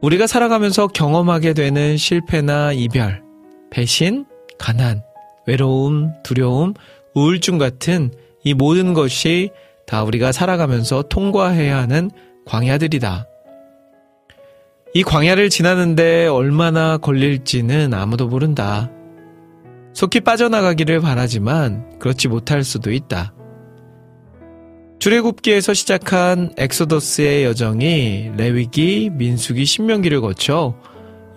우리가 0.00 0.26
살아가면서 0.26 0.88
경험하게 0.88 1.54
되는 1.54 1.96
실패나 1.96 2.72
이별, 2.72 3.22
배신, 3.70 4.26
가난, 4.58 5.02
외로움, 5.46 6.12
두려움, 6.24 6.74
우울증 7.14 7.58
같은 7.58 8.10
이 8.42 8.54
모든 8.54 8.92
것이 8.92 9.50
다 9.86 10.02
우리가 10.02 10.32
살아가면서 10.32 11.02
통과해야 11.02 11.78
하는 11.78 12.10
광야들이다. 12.44 13.26
이 14.94 15.04
광야를 15.04 15.48
지나는데 15.48 16.26
얼마나 16.26 16.98
걸릴지는 16.98 17.94
아무도 17.94 18.26
모른다. 18.26 18.90
속히 19.94 20.20
빠져나가기를 20.20 21.00
바라지만 21.00 21.98
그렇지 21.98 22.28
못할 22.28 22.64
수도 22.64 22.92
있다. 22.92 23.34
출애굽기에서 24.98 25.74
시작한 25.74 26.52
엑소더스의 26.56 27.44
여정이 27.44 28.32
레위기, 28.36 29.10
민수기, 29.12 29.64
신명기를 29.64 30.20
거쳐 30.20 30.76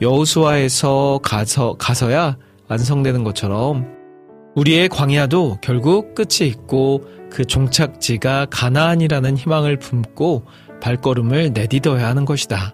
여우수아에서 0.02 1.20
가서 1.24 1.76
가서야 1.80 2.38
완성되는 2.68 3.24
것처럼 3.24 3.88
우리의 4.56 4.88
광야도 4.90 5.60
결국 5.62 6.16
끝이 6.16 6.48
있고 6.48 7.04
그 7.32 7.44
종착지가 7.44 8.48
가나안이라는 8.50 9.36
희망을 9.36 9.80
품고 9.80 10.46
발걸음을 10.82 11.52
내디뎌야 11.54 12.08
하는 12.08 12.24
것이다. 12.26 12.74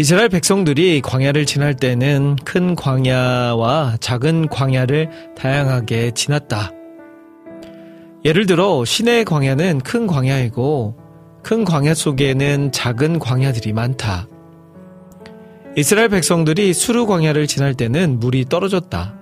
이스라엘 0.00 0.30
백성들이 0.30 1.02
광야를 1.02 1.44
지날 1.44 1.74
때는 1.74 2.36
큰 2.42 2.74
광야와 2.74 3.98
작은 4.00 4.48
광야를 4.48 5.10
다양하게 5.36 6.12
지났다. 6.12 6.70
예를 8.24 8.46
들어 8.46 8.82
시내의 8.82 9.26
광야는 9.26 9.80
큰 9.80 10.06
광야이고 10.06 10.96
큰 11.42 11.66
광야 11.66 11.92
속에는 11.92 12.72
작은 12.72 13.18
광야들이 13.18 13.74
많다. 13.74 14.26
이스라엘 15.76 16.08
백성들이 16.08 16.72
수르 16.72 17.04
광야를 17.04 17.46
지날 17.46 17.74
때는 17.74 18.20
물이 18.20 18.46
떨어졌다. 18.46 19.14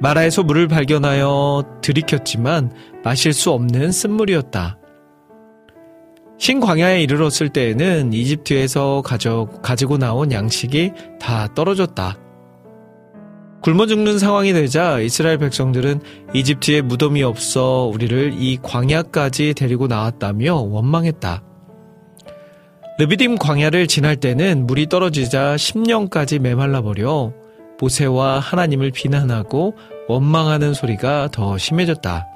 마라에서 0.00 0.44
물을 0.44 0.66
발견하여 0.66 1.80
들이켰지만 1.82 2.72
마실 3.04 3.34
수 3.34 3.50
없는 3.50 3.92
쓴물이었다. 3.92 4.78
신광야에 6.42 7.00
이르렀을 7.04 7.50
때에는 7.50 8.12
이집트에서 8.12 9.02
가져, 9.02 9.46
가지고 9.62 9.96
나온 9.96 10.32
양식이 10.32 10.90
다 11.20 11.46
떨어졌다. 11.54 12.18
굶어 13.62 13.86
죽는 13.86 14.18
상황이 14.18 14.52
되자 14.52 14.98
이스라엘 14.98 15.38
백성들은 15.38 16.00
이집트에 16.34 16.80
무덤이 16.80 17.22
없어 17.22 17.88
우리를 17.94 18.34
이 18.36 18.58
광야까지 18.60 19.54
데리고 19.54 19.86
나왔다며 19.86 20.56
원망했다. 20.56 21.44
르비딤 22.98 23.38
광야를 23.38 23.86
지날 23.86 24.16
때는 24.16 24.66
물이 24.66 24.88
떨어지자 24.88 25.54
10년까지 25.54 26.40
메말라 26.40 26.82
버려 26.82 27.32
모세와 27.78 28.40
하나님을 28.40 28.90
비난하고 28.90 29.76
원망하는 30.08 30.74
소리가 30.74 31.28
더 31.30 31.56
심해졌다. 31.56 32.31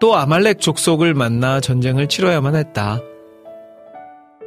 또 0.00 0.16
아말렉 0.16 0.60
족속을 0.60 1.14
만나 1.14 1.60
전쟁을 1.60 2.08
치러야만 2.08 2.56
했다. 2.56 3.00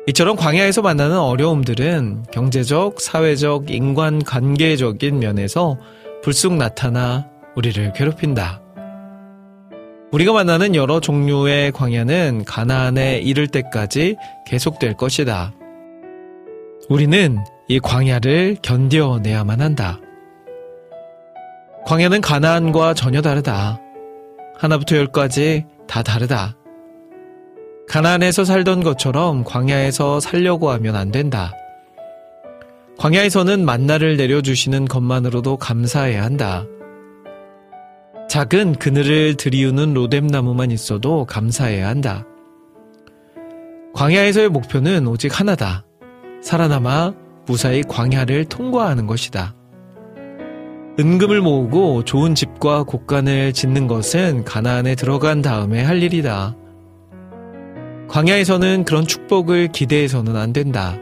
이처럼 0.08 0.36
광야에서 0.36 0.82
만나는 0.82 1.18
어려움들은 1.18 2.26
경제적, 2.32 3.00
사회적, 3.00 3.72
인간 3.72 4.22
관계적인 4.24 5.20
면에서 5.20 5.78
불쑥 6.24 6.56
나타나 6.56 7.28
우리를 7.56 7.94
괴롭힌다. 7.94 8.62
우리가 10.12 10.34
만나는 10.34 10.76
여러 10.76 11.00
종류의 11.00 11.72
광야는 11.72 12.44
가나안에 12.46 13.20
이를 13.20 13.48
때까지 13.48 14.18
계속될 14.46 14.96
것이다. 14.96 15.54
우리는 16.90 17.38
이 17.68 17.80
광야를 17.80 18.58
견뎌내야만 18.62 19.62
한다. 19.62 20.00
광야는 21.86 22.22
가나안과 22.22 22.94
전혀 22.94 23.22
다르다. 23.22 23.83
하나부터 24.58 24.98
열까지 24.98 25.66
다 25.88 26.04
다르다. 26.04 26.56
가나안에서 27.88 28.46
살던 28.46 28.84
것처럼 28.84 29.44
광야에서 29.44 30.20
살려고 30.20 30.72
하면 30.72 30.96
안 30.96 31.12
된다. 31.12 31.54
광야에서는 32.98 33.66
만나를 33.66 34.18
내려주시는 34.18 34.86
것만으로도 34.86 35.58
감사해야 35.58 36.24
한다. 36.24 36.66
작은 38.30 38.76
그늘을 38.76 39.36
들이우는 39.36 39.94
로뎀나무만 39.94 40.72
있어도 40.72 41.26
감사해야 41.26 41.88
한다. 41.88 42.26
광야에서의 43.94 44.50
목표는 44.50 45.08
오직 45.08 45.40
하나다. 45.40 45.86
살아남아 46.42 47.14
무사히 47.46 47.84
광야를 47.84 48.46
통과하는 48.46 49.06
것이다. 49.06 49.56
은금을 51.00 51.42
모으고 51.42 52.04
좋은 52.04 52.36
집과 52.36 52.84
곳간을 52.84 53.54
짓는 53.54 53.88
것은 53.88 54.44
가나안에 54.44 54.94
들어간 54.94 55.42
다음에 55.42 55.84
할 55.84 56.04
일이다. 56.04 56.56
광야에서는 58.10 58.84
그런 58.84 59.08
축복을 59.08 59.70
기대해서는 59.70 60.36
안 60.36 60.54
된다. 60.54 60.96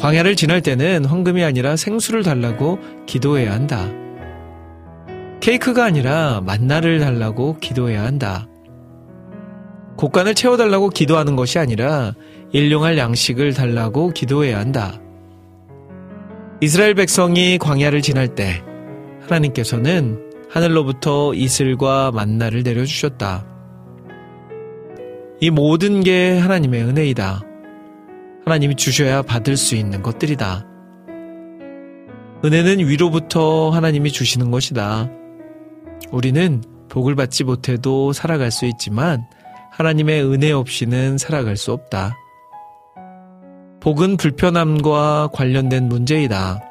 광야를 0.00 0.34
지날 0.34 0.62
때는 0.62 1.04
황금이 1.04 1.44
아니라 1.44 1.76
생수를 1.76 2.24
달라고 2.24 2.80
기도해야 3.06 3.52
한다. 3.52 3.88
케이크가 5.38 5.84
아니라 5.84 6.40
만나를 6.44 6.98
달라고 6.98 7.58
기도해야 7.60 8.02
한다. 8.02 8.48
곡간을 9.96 10.34
채워달라고 10.34 10.88
기도하는 10.88 11.36
것이 11.36 11.60
아니라 11.60 12.14
일용할 12.50 12.98
양식을 12.98 13.54
달라고 13.54 14.10
기도해야 14.10 14.58
한다. 14.58 14.98
이스라엘 16.62 16.92
백성이 16.92 17.56
광야를 17.56 18.02
지날 18.02 18.34
때 18.34 18.62
하나님께서는 19.22 20.30
하늘로부터 20.50 21.32
이슬과 21.32 22.10
만나를 22.10 22.62
내려주셨다. 22.62 23.46
이 25.40 25.48
모든 25.48 26.02
게 26.02 26.38
하나님의 26.38 26.82
은혜이다. 26.82 27.40
하나님이 28.44 28.76
주셔야 28.76 29.22
받을 29.22 29.56
수 29.56 29.74
있는 29.74 30.02
것들이다. 30.02 30.66
은혜는 32.44 32.86
위로부터 32.86 33.70
하나님이 33.70 34.12
주시는 34.12 34.50
것이다. 34.50 35.10
우리는 36.10 36.62
복을 36.90 37.14
받지 37.14 37.42
못해도 37.42 38.12
살아갈 38.12 38.50
수 38.50 38.66
있지만 38.66 39.24
하나님의 39.72 40.24
은혜 40.24 40.52
없이는 40.52 41.16
살아갈 41.16 41.56
수 41.56 41.72
없다. 41.72 42.19
복은 43.80 44.16
불편함과 44.18 45.30
관련된 45.32 45.88
문제이다. 45.88 46.62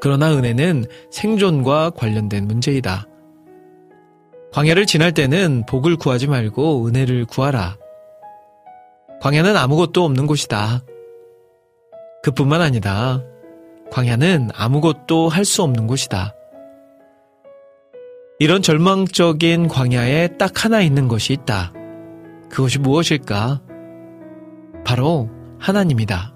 그러나 0.00 0.34
은혜는 0.34 0.86
생존과 1.10 1.90
관련된 1.90 2.46
문제이다. 2.46 3.06
광야를 4.52 4.86
지날 4.86 5.12
때는 5.12 5.64
복을 5.66 5.96
구하지 5.96 6.26
말고 6.26 6.86
은혜를 6.86 7.26
구하라. 7.26 7.76
광야는 9.20 9.56
아무것도 9.56 10.04
없는 10.04 10.26
곳이다. 10.26 10.82
그뿐만 12.22 12.60
아니다. 12.62 13.22
광야는 13.90 14.50
아무것도 14.54 15.28
할 15.28 15.44
수 15.44 15.62
없는 15.62 15.86
곳이다. 15.86 16.34
이런 18.38 18.62
절망적인 18.62 19.68
광야에 19.68 20.36
딱 20.38 20.64
하나 20.64 20.80
있는 20.80 21.08
것이 21.08 21.32
있다. 21.32 21.72
그것이 22.48 22.78
무엇일까? 22.78 23.60
바로 24.84 25.30
하나님이다. 25.64 26.34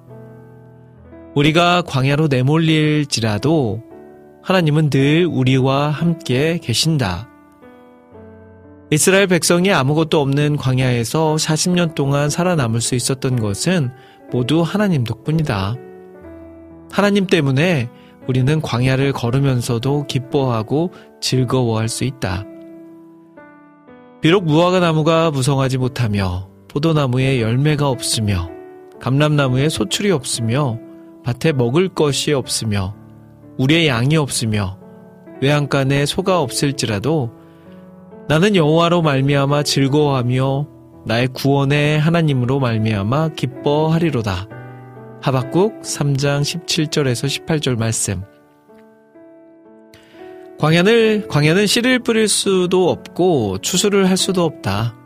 우리가 1.35 1.83
광야로 1.83 2.29
내몰릴지라도 2.29 3.83
하나님은 4.43 4.89
늘 4.89 5.26
우리와 5.26 5.91
함께 5.91 6.59
계신다. 6.62 7.29
이스라엘 8.91 9.26
백성이 9.26 9.70
아무것도 9.70 10.18
없는 10.18 10.57
광야에서 10.57 11.35
40년 11.35 11.95
동안 11.95 12.31
살아남을 12.31 12.81
수 12.81 12.95
있었던 12.95 13.39
것은 13.39 13.91
모두 14.33 14.62
하나님 14.62 15.05
덕분이다. 15.05 15.74
하나님 16.91 17.26
때문에 17.26 17.91
우리는 18.26 18.62
광야를 18.62 19.12
걸으면서도 19.12 20.07
기뻐하고 20.07 20.91
즐거워할 21.20 21.91
수 21.91 22.05
있다. 22.05 22.47
비록 24.22 24.47
무화과 24.47 24.81
나무가 24.81 25.31
무성하지 25.31 25.76
못하며 25.76 26.49
포도나무에 26.68 27.43
열매가 27.43 27.91
없으며 27.91 28.58
감람나무에 29.01 29.69
소출이 29.69 30.11
없으며 30.11 30.79
밭에 31.25 31.53
먹을 31.53 31.89
것이 31.89 32.33
없으며 32.33 32.95
우리의 33.59 33.89
양이 33.89 34.17
없으며 34.17 34.79
외양간에 35.41 36.07
소가 36.07 36.41
없을지라도 36.41 37.33
나는 38.29 38.57
여호와로 38.57 39.03
말미암아 39.03 39.63
즐거워하며 39.63 40.69
나의 41.07 41.29
구원의 41.29 41.99
하나님으로 42.01 42.61
말미암아 42.61 43.31
기뻐하리로다. 43.31 44.49
하박국 45.23 45.81
3장 45.81 46.43
17절에서 46.43 47.47
18절 47.47 47.79
말씀. 47.79 48.23
광야를 50.59 51.29
광야는 51.29 51.67
씨를 51.67 52.01
뿌릴 52.01 52.29
수도 52.29 52.91
없고 52.91 53.59
추수를 53.59 54.11
할 54.11 54.17
수도 54.17 54.45
없다. 54.45 54.98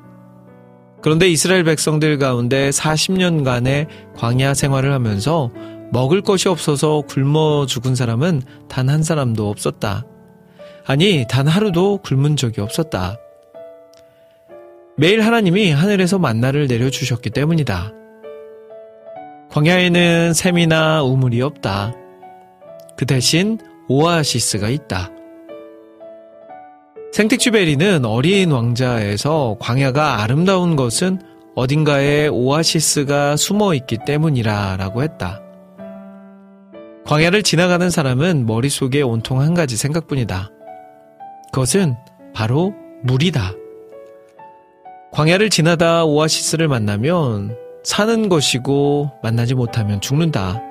그런데 1.03 1.29
이스라엘 1.29 1.65
백성들 1.65 2.19
가운데 2.19 2.71
40년간의 2.71 3.89
광야 4.17 4.55
생활을 4.55 4.93
하면서 4.93 5.51
먹을 5.91 6.23
것이 6.23 6.49
없어서 6.49 7.03
굶어 7.07 7.67
죽은 7.67 7.95
사람은 7.95 8.43
단 8.69 8.89
한 8.89 9.03
사람도 9.03 9.51
없었다. 9.51 10.07
아니, 10.87 11.27
단 11.29 11.47
하루도 11.47 11.99
굶은 11.99 12.37
적이 12.37 12.61
없었다. 12.63 13.17
매일 14.97 15.23
하나님이 15.23 15.71
하늘에서 15.71 16.19
만나를 16.19 16.67
내려주셨기 16.67 17.31
때문이다. 17.31 17.93
광야에는 19.51 20.33
샘이나 20.35 21.03
우물이 21.03 21.43
없다. 21.43 21.95
그 22.97 23.07
대신 23.07 23.59
오아시스가 23.89 24.69
있다. 24.69 25.11
생텍쥐베리는 27.13 28.07
어린 28.07 28.53
왕자에서 28.53 29.57
광야가 29.61 30.23
아름다운 30.23 30.77
것은 30.77 31.21
어딘가에 31.55 32.29
오아시스가 32.29 33.37
숨어 33.37 33.75
있기 33.75 33.99
때문이라 34.07 34.79
라고 34.79 35.03
했다. 35.03 35.43
광야를 37.05 37.43
지나가는 37.43 37.91
사람은 37.91 38.47
머릿속에 38.47 39.03
온통 39.03 39.43
한 39.43 39.53
가지 39.53 39.77
생각뿐이다. 39.77 40.51
그것은 41.53 41.97
바로 42.33 42.73
물이다. 43.03 43.53
광야를 45.13 45.51
지나다 45.51 46.07
오아시스를 46.07 46.67
만나면 46.67 47.55
사는 47.85 48.29
것이고 48.31 49.11
만나지 49.23 49.55
못하면 49.55 50.01
죽는다. 50.01 50.63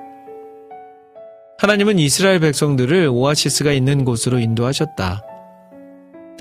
하나님은 1.58 2.00
이스라엘 2.00 2.40
백성들을 2.40 3.06
오아시스가 3.12 3.70
있는 3.70 4.04
곳으로 4.04 4.40
인도하셨다. 4.40 5.22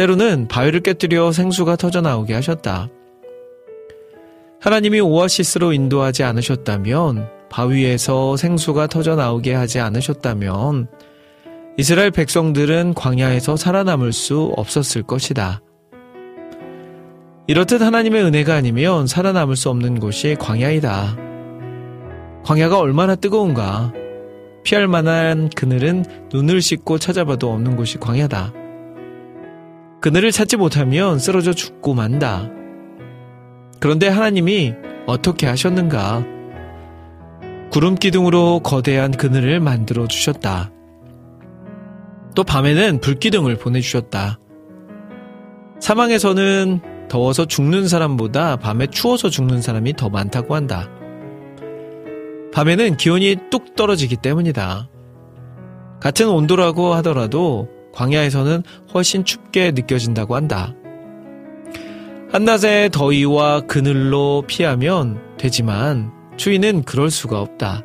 때로는 0.01 0.47
바위를 0.47 0.79
깨뜨려 0.79 1.31
생수가 1.31 1.75
터져 1.75 2.01
나오게 2.01 2.33
하셨다. 2.33 2.89
하나님이 4.59 4.99
오아시스로 4.99 5.73
인도하지 5.73 6.23
않으셨다면, 6.23 7.29
바위에서 7.51 8.35
생수가 8.35 8.87
터져 8.87 9.15
나오게 9.15 9.53
하지 9.53 9.79
않으셨다면, 9.79 10.87
이스라엘 11.77 12.09
백성들은 12.09 12.95
광야에서 12.95 13.55
살아남을 13.55 14.11
수 14.11 14.51
없었을 14.57 15.03
것이다. 15.03 15.61
이렇듯 17.45 17.83
하나님의 17.83 18.23
은혜가 18.23 18.55
아니면 18.55 19.05
살아남을 19.05 19.55
수 19.55 19.69
없는 19.69 19.99
곳이 19.99 20.35
광야이다. 20.39 21.15
광야가 22.43 22.79
얼마나 22.79 23.13
뜨거운가. 23.13 23.93
피할 24.63 24.87
만한 24.87 25.51
그늘은 25.55 26.05
눈을 26.33 26.63
씻고 26.63 26.97
찾아봐도 26.97 27.53
없는 27.53 27.75
곳이 27.75 27.99
광야다. 27.99 28.60
그늘을 30.01 30.31
찾지 30.31 30.57
못하면 30.57 31.19
쓰러져 31.19 31.53
죽고 31.53 31.93
만다. 31.93 32.49
그런데 33.79 34.07
하나님이 34.07 34.73
어떻게 35.05 35.45
하셨는가? 35.45 36.25
구름 37.71 37.95
기둥으로 37.95 38.61
거대한 38.61 39.11
그늘을 39.11 39.59
만들어 39.59 40.07
주셨다. 40.07 40.71
또 42.35 42.43
밤에는 42.43 42.99
불기둥을 42.99 43.57
보내주셨다. 43.57 44.39
사망에서는 45.79 47.07
더워서 47.07 47.45
죽는 47.45 47.87
사람보다 47.87 48.55
밤에 48.55 48.87
추워서 48.87 49.29
죽는 49.29 49.61
사람이 49.61 49.93
더 49.93 50.09
많다고 50.09 50.55
한다. 50.55 50.89
밤에는 52.53 52.97
기온이 52.97 53.37
뚝 53.51 53.75
떨어지기 53.75 54.17
때문이다. 54.17 54.89
같은 55.99 56.27
온도라고 56.27 56.93
하더라도 56.95 57.69
광야에서는 57.93 58.63
훨씬 58.93 59.25
춥게 59.25 59.71
느껴진다고 59.71 60.35
한다. 60.35 60.73
한낮의 62.31 62.91
더위와 62.91 63.61
그늘로 63.61 64.43
피하면 64.47 65.21
되지만 65.37 66.11
추위는 66.37 66.83
그럴 66.83 67.11
수가 67.11 67.41
없다. 67.41 67.83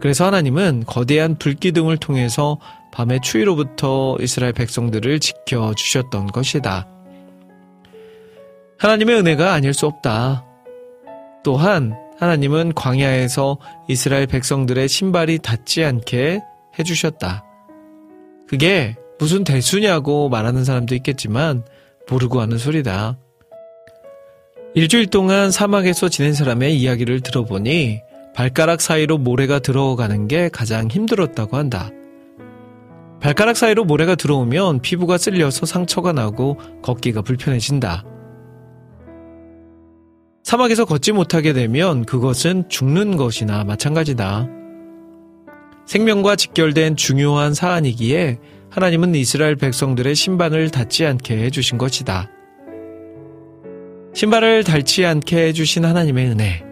그래서 0.00 0.24
하나님은 0.24 0.84
거대한 0.86 1.36
불기둥을 1.36 1.98
통해서 1.98 2.58
밤의 2.92 3.20
추위로부터 3.22 4.16
이스라엘 4.20 4.52
백성들을 4.54 5.20
지켜주셨던 5.20 6.28
것이다. 6.28 6.88
하나님의 8.78 9.16
은혜가 9.16 9.52
아닐 9.52 9.74
수 9.74 9.86
없다. 9.86 10.46
또한 11.44 11.94
하나님은 12.18 12.74
광야에서 12.74 13.58
이스라엘 13.88 14.26
백성들의 14.26 14.88
신발이 14.88 15.38
닿지 15.38 15.84
않게 15.84 16.40
해주셨다. 16.78 17.44
그게 18.48 18.96
무슨 19.20 19.44
대수냐고 19.44 20.30
말하는 20.30 20.64
사람도 20.64 20.94
있겠지만 20.96 21.62
모르고 22.08 22.40
하는 22.40 22.56
소리다. 22.56 23.18
일주일 24.74 25.08
동안 25.08 25.50
사막에서 25.50 26.08
지낸 26.08 26.32
사람의 26.32 26.80
이야기를 26.80 27.20
들어보니 27.20 28.00
발가락 28.34 28.80
사이로 28.80 29.18
모래가 29.18 29.58
들어가는 29.58 30.26
게 30.26 30.48
가장 30.48 30.88
힘들었다고 30.88 31.58
한다. 31.58 31.90
발가락 33.20 33.58
사이로 33.58 33.84
모래가 33.84 34.14
들어오면 34.14 34.80
피부가 34.80 35.18
쓸려서 35.18 35.66
상처가 35.66 36.12
나고 36.12 36.56
걷기가 36.80 37.20
불편해진다. 37.20 38.04
사막에서 40.44 40.86
걷지 40.86 41.12
못하게 41.12 41.52
되면 41.52 42.06
그것은 42.06 42.70
죽는 42.70 43.18
것이나 43.18 43.64
마찬가지다. 43.64 44.48
생명과 45.84 46.36
직결된 46.36 46.96
중요한 46.96 47.52
사안이기에 47.52 48.38
하나님은 48.70 49.16
이스라엘 49.16 49.56
백성들의 49.56 50.14
신발을 50.14 50.70
닿지 50.70 51.04
않게 51.04 51.36
해주신 51.44 51.76
것이다. 51.76 52.30
신발을 54.14 54.64
닳지 54.64 55.04
않게 55.04 55.48
해주신 55.48 55.84
하나님의 55.84 56.28
은혜. 56.28 56.62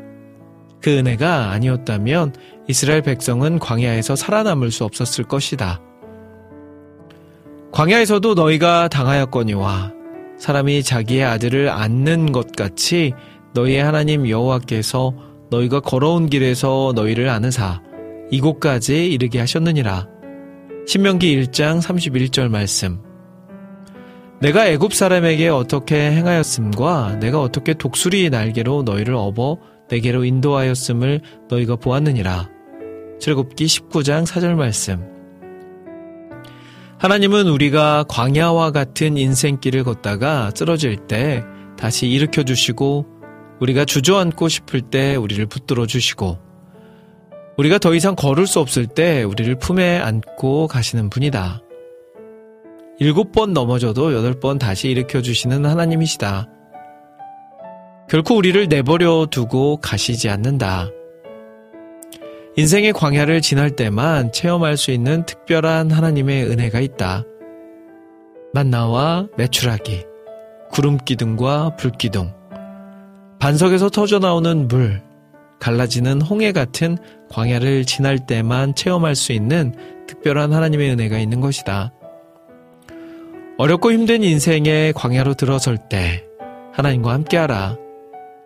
그 0.81 0.97
은혜가 0.97 1.51
아니었다면 1.51 2.35
이스라엘 2.69 3.03
백성은 3.03 3.59
광야에서 3.59 4.15
살아남을 4.15 4.71
수 4.71 4.85
없었을 4.85 5.25
것이다. 5.25 5.81
광야에서도 7.73 8.35
너희가 8.35 8.89
당하였거니와 8.89 9.93
사람이 10.39 10.85
자기의 10.85 11.25
아들을 11.25 11.69
안는 11.69 12.31
것 12.31 12.53
같이 12.53 13.13
너희의 13.55 13.83
하나님 13.83 14.29
여호와께서 14.29 15.15
너희가 15.51 15.81
걸어온 15.81 16.29
길에서 16.29 16.93
너희를 16.95 17.29
아는사 17.29 17.83
이곳까지 18.31 19.11
이르게 19.11 19.41
하셨느니라. 19.41 20.18
신명기 20.89 21.39
1장 21.43 21.83
31절 21.83 22.49
말씀. 22.49 23.03
내가 24.41 24.67
애굽 24.69 24.95
사람에게 24.95 25.51
어떻게 25.51 26.13
행하였음과 26.13 27.19
내가 27.21 27.43
어떻게 27.43 27.75
독수리 27.75 28.31
날개로 28.31 28.85
너희를 28.85 29.13
업어 29.15 29.59
내게로 29.91 30.25
인도하였음을 30.25 31.21
너희가 31.51 31.77
보았느니라. 31.77 32.49
출굽기 33.21 33.67
19장 33.67 34.27
4절 34.27 34.55
말씀. 34.55 35.05
하나님은 36.97 37.49
우리가 37.49 38.07
광야와 38.09 38.71
같은 38.71 39.19
인생길을 39.19 39.85
걷다가 39.85 40.53
쓰러질 40.55 41.07
때 41.07 41.45
다시 41.77 42.09
일으켜 42.09 42.45
주시고 42.45 43.05
우리가 43.61 43.85
주저앉고 43.85 44.49
싶을 44.49 44.81
때 44.81 45.17
우리를 45.17 45.45
붙들어 45.45 45.85
주시고 45.85 46.48
우리가 47.59 47.79
더 47.79 47.93
이상 47.93 48.15
걸을 48.15 48.47
수 48.47 48.61
없을 48.61 48.87
때 48.87 49.25
우리를 49.25 49.57
품에 49.57 49.99
안고 49.99 50.69
가시는 50.69 51.11
분이다. 51.11 51.61
일곱 53.01 53.33
번 53.33 53.53
넘어져도 53.53 54.15
여덟 54.15 54.39
번 54.39 54.59
다시 54.59 54.89
일으켜 54.89 55.21
주시는 55.21 55.67
하나님이시다. 55.67 56.49
결코 58.09 58.37
우리를 58.37 58.69
내버려 58.69 59.27
두고 59.31 59.79
가시지 59.79 60.29
않는다. 60.29 60.89
인생의 62.57 62.93
광야를 62.93 63.41
지날 63.41 63.71
때만 63.71 64.33
체험할 64.33 64.77
수 64.77 64.93
있는 64.93 65.27
특별한 65.27 65.91
하나님의 65.91 66.45
은혜가 66.45 66.81
있다. 66.81 67.25
만나와 68.55 69.27
매출하기, 69.37 70.05
구름기둥과 70.71 71.77
불기둥, 71.77 72.33
반석에서 73.41 73.91
터져 73.91 74.19
나오는 74.19 74.67
물, 74.69 75.08
갈라지는 75.61 76.23
홍해 76.23 76.53
같은 76.53 76.99
광야를 77.31 77.85
지날 77.85 78.27
때만 78.27 78.75
체험할 78.75 79.15
수 79.15 79.33
있는 79.33 79.75
특별한 80.07 80.53
하나님의 80.53 80.91
은혜가 80.93 81.19
있는 81.19 81.41
것이다. 81.41 81.93
어렵고 83.59 83.93
힘든 83.93 84.23
인생의 84.23 84.93
광야로 84.93 85.35
들어설 85.35 85.79
때 85.91 86.25
하나님과 86.73 87.13
함께하라. 87.13 87.77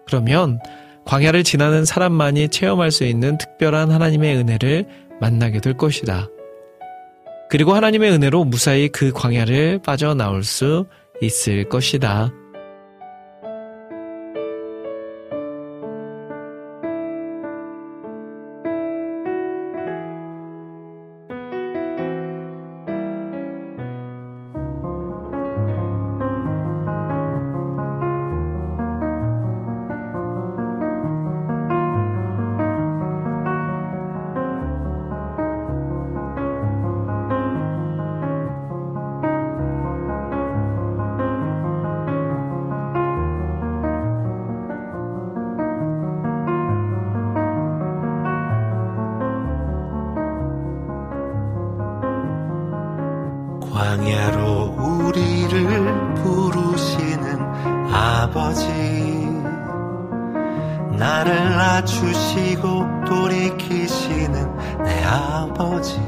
그러면 0.07 0.59
광야를 1.05 1.45
지나는 1.45 1.85
사람만이 1.85 2.49
체험할 2.49 2.91
수 2.91 3.05
있는 3.05 3.37
특별한 3.37 3.91
하나님의 3.91 4.37
은혜를 4.37 4.87
만나게 5.21 5.61
될 5.61 5.77
것이다. 5.77 6.29
그리고 7.51 7.75
하나님의 7.75 8.11
은혜로 8.13 8.45
무사히 8.45 8.89
그 8.89 9.13
광야를 9.13 9.81
빠져나올 9.81 10.43
수 10.43 10.87
있을 11.21 11.69
것이다. 11.69 12.33
우리를 55.73 56.15
부르시는 56.15 57.41
아버지. 57.93 58.67
나를 60.99 61.57
낮추시고 61.57 63.05
돌이키시는 63.07 64.85
내 64.85 65.05
아버지. 65.05 65.99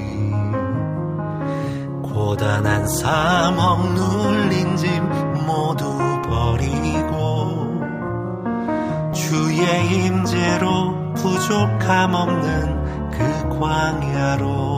고단한 2.02 2.86
삶 2.86 3.58
억눌린 3.58 4.76
짐 4.76 5.02
모두 5.46 5.98
버리고 6.28 7.80
주의 9.12 10.06
임재로 10.06 11.14
부족함 11.14 12.14
없는 12.14 13.10
그 13.10 13.58
광야로 13.58 14.73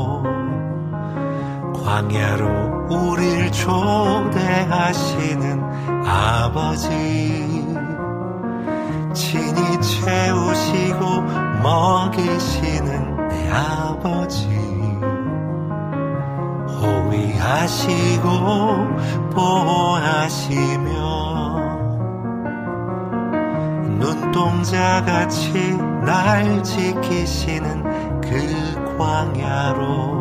광야로 1.87 2.89
우릴 2.91 3.51
초대하시는 3.53 4.85
아버지. 6.05 6.89
친히 9.15 9.81
채우시고 9.81 11.23
먹이시는 11.63 13.29
내 13.29 13.51
아버지. 13.53 14.49
호위하시고 16.83 18.31
보호하시며 19.31 20.91
눈동자같이 24.01 25.77
날 26.05 26.65
지키시는 26.65 28.21
그 28.23 28.97
광야로 28.99 30.16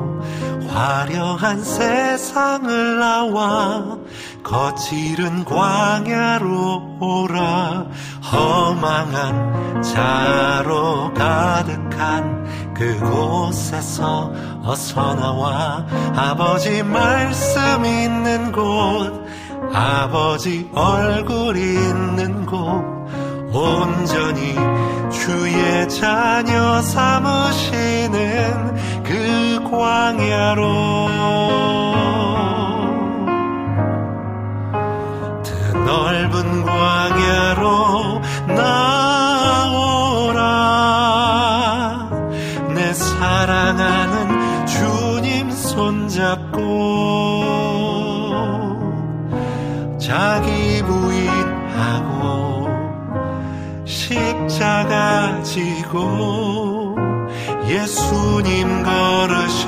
화려한 0.76 1.64
세상을 1.64 3.00
나와 3.00 3.98
거칠은 4.44 5.46
광야로 5.46 6.98
오라. 7.00 7.86
허망한 8.30 9.82
자로 9.82 11.14
가득한 11.14 12.74
그곳에서 12.74 14.34
어서 14.64 15.16
나와. 15.16 15.86
아버지 16.14 16.84
말씀 16.84 17.86
있는 17.86 18.52
곳 18.52 19.26
아버지 19.74 20.70
얼굴 20.74 21.56
있는 21.56 22.46
곳. 22.46 22.84
온전히 23.54 24.54
주의 25.10 25.88
자녀 25.88 26.82
삼으시는 26.82 28.76
그 28.76 28.85
광야로 29.70 30.62
드넓은 35.44 36.64
광야로 36.64 38.22
나오라. 38.48 38.90
내 42.74 42.94
사랑하는 42.94 44.66
주님 44.68 45.52
손잡고 45.52 46.56
자기 50.00 50.84
부인하고 50.84 52.70
십자가 53.86 55.42
지고 55.44 56.96
예수님 57.68 58.75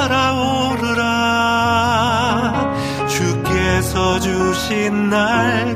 주께서 3.08 4.20
주신 4.20 5.10
날 5.10 5.75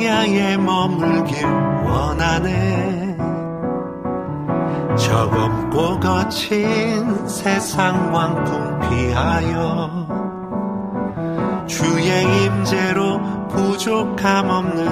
광야에 0.00 0.56
머물길 0.56 1.44
원하네. 1.44 3.18
저겁고 4.96 6.00
거친 6.00 7.28
세상 7.28 8.10
왕풍 8.10 8.80
피하여 8.80 10.06
주의 11.66 12.44
임재로 12.44 13.48
부족함 13.48 14.48
없는 14.48 14.88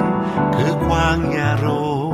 그 0.51 0.89
광야로 0.89 2.13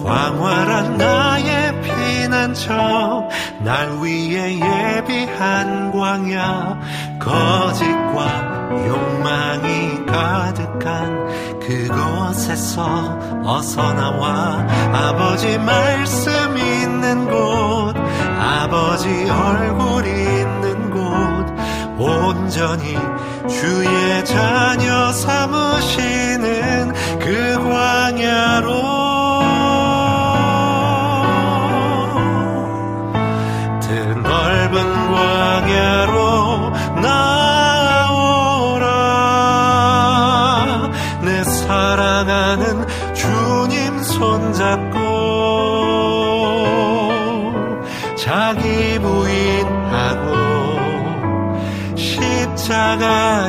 광활한 0.00 0.96
나의 0.96 1.82
피난처 1.82 3.28
날 3.64 3.98
위해 4.00 4.60
예비한 4.60 5.90
광야 5.90 6.78
거짓과 7.18 8.54
욕망이 8.86 10.04
가득한 10.06 11.53
그곳에서 11.66 13.18
어서 13.42 13.92
나와. 13.94 14.66
아버지 14.92 15.58
말씀 15.58 16.56
있는 16.56 17.24
곳 17.26 17.94
아버지 18.38 19.08
얼굴 19.08 20.06
있는 20.06 20.90
곳. 20.90 21.04
온전히 21.96 22.98
주의 23.48 24.24
자녀 24.24 25.12
삼으시는 25.12 26.92
그 27.20 27.54
광야로 27.62 28.93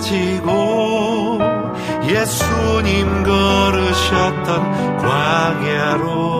가 0.05 0.09
지고 0.09 1.39
예수님 2.07 3.23
걸으셨던 3.23 4.97
광야로 4.97 6.34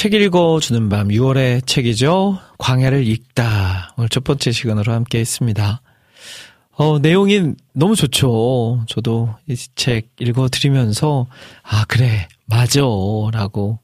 책 0.00 0.14
읽어주는 0.14 0.88
밤 0.88 1.08
6월의 1.08 1.66
책이죠. 1.66 2.38
광야를 2.56 3.06
읽다. 3.06 3.92
오늘 3.98 4.08
첫 4.08 4.24
번째 4.24 4.50
시간으로 4.50 4.94
함께 4.94 5.18
했습니다. 5.18 5.82
어, 6.70 6.98
내용이 6.98 7.52
너무 7.74 7.94
좋죠. 7.96 8.82
저도 8.88 9.34
이 9.46 9.56
책 9.74 10.08
읽어드리면서, 10.18 11.26
아, 11.62 11.84
그래, 11.86 12.28
맞아. 12.46 12.80
라고 13.30 13.78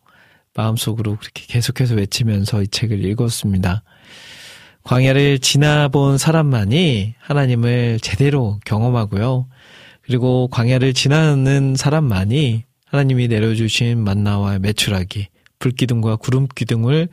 마음속으로 0.55 1.17
그렇게 1.17 1.45
계속해서 1.49 1.97
외치면서 1.97 2.63
이 2.63 2.69
책을 2.69 3.05
읽었습니다. 3.05 3.83
광야를 4.85 5.41
지나본 5.41 6.17
사람만이 6.17 7.17
하나님을 7.19 8.01
제대로 8.01 8.59
경험하고요. 8.65 9.49
그리고 10.01 10.49
광야를 10.49 10.95
지나는 10.95 11.75
사람만이 11.77 12.65
하나님이 12.87 13.29
내려주신 13.29 14.03
만나와 14.03 14.59
매출하기, 14.61 15.29
불기둥과 15.59 16.17
구름기둥을 16.17 17.09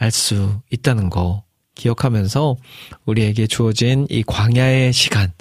알 0.00 0.10
수 0.10 0.60
있다는 0.70 1.10
거 1.10 1.42
기억하면서 1.74 2.56
우리에게 3.04 3.46
주어진 3.46 4.06
이 4.10 4.22
광야의 4.22 4.92
시간, 4.92 5.32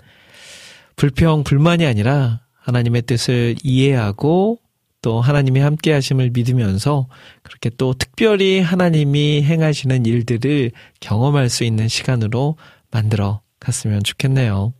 불평, 0.95 1.43
불만이 1.43 1.85
아니라 1.85 2.41
하나님의 2.59 3.03
뜻을 3.03 3.55
이해하고 3.63 4.59
또 5.01 5.21
하나님이 5.21 5.59
함께 5.59 5.93
하심을 5.93 6.31
믿으면서 6.31 7.07
그렇게 7.43 7.69
또 7.77 7.93
특별히 7.93 8.59
하나님이 8.59 9.43
행하시는 9.43 10.05
일들을 10.05 10.71
경험할 10.99 11.49
수 11.49 11.63
있는 11.63 11.87
시간으로 11.87 12.57
만들어 12.91 13.41
갔으면 13.59 14.03
좋겠네요. 14.03 14.73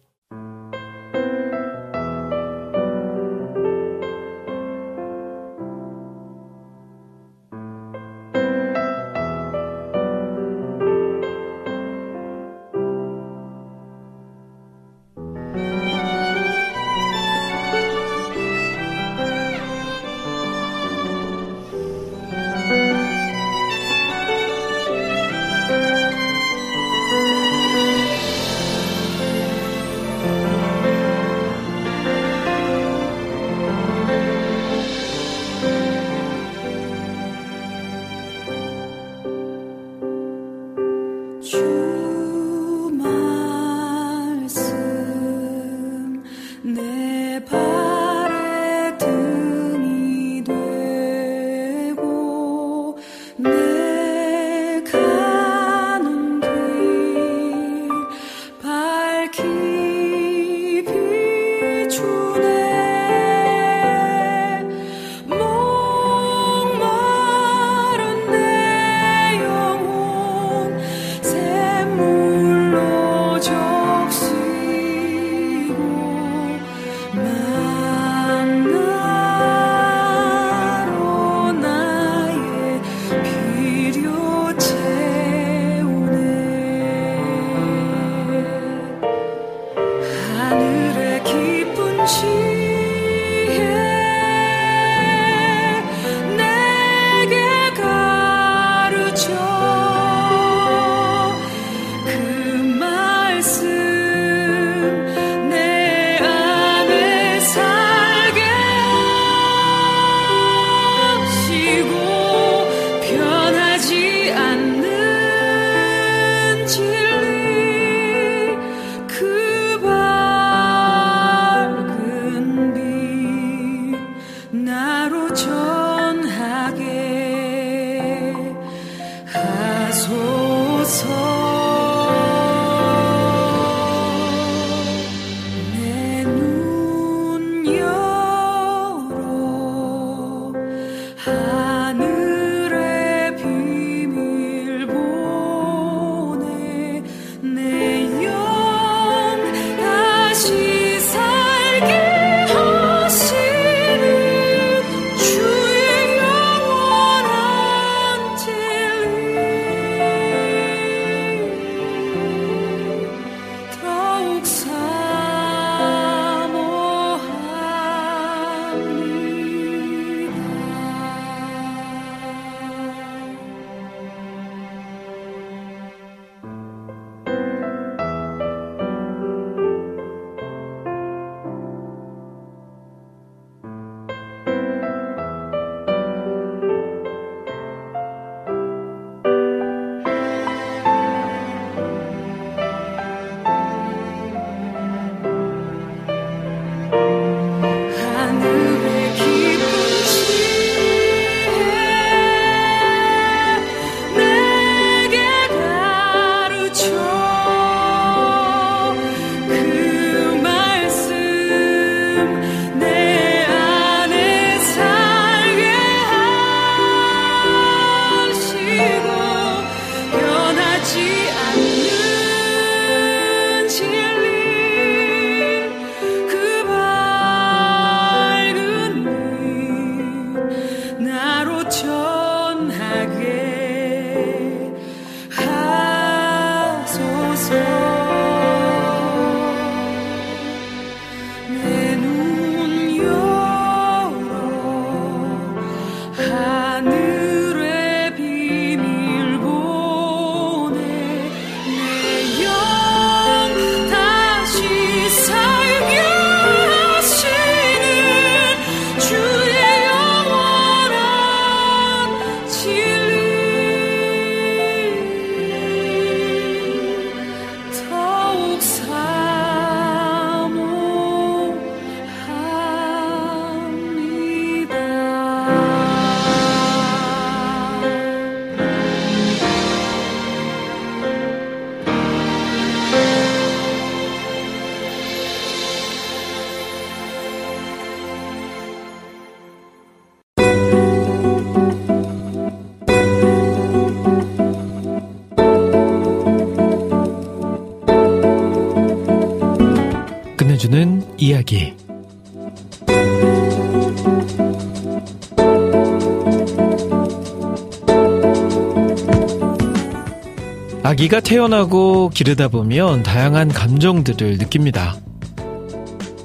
태어나고 311.28 312.10
기르다 312.14 312.48
보면 312.48 313.04
다양한 313.04 313.50
감정들을 313.50 314.38
느낍니다. 314.38 314.96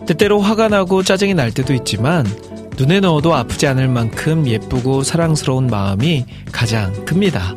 때때로 0.06 0.38
화가 0.38 0.68
나고 0.68 1.02
짜증이 1.02 1.34
날 1.34 1.50
때도 1.50 1.74
있지만 1.74 2.24
눈에 2.78 3.00
넣어도 3.00 3.34
아프지 3.34 3.66
않을 3.66 3.88
만큼 3.88 4.46
예쁘고 4.46 5.02
사랑스러운 5.02 5.66
마음이 5.66 6.24
가장 6.52 6.92
큽니다. 7.04 7.56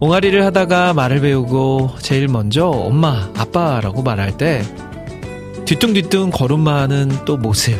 옹알이를 0.00 0.44
하다가 0.44 0.92
말을 0.92 1.22
배우고 1.22 1.92
제일 2.00 2.28
먼저 2.28 2.66
엄마, 2.66 3.30
아빠라고 3.34 4.02
말할 4.02 4.36
때 4.36 4.62
뒤뚱뒤뚱 5.64 6.28
걸음마하는 6.28 7.24
또 7.24 7.38
모습. 7.38 7.72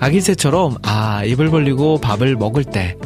아기 0.00 0.22
새처럼 0.22 0.78
아, 0.82 1.22
입을 1.26 1.50
벌리고 1.50 1.98
밥을 1.98 2.36
먹을 2.36 2.64
때 2.64 2.96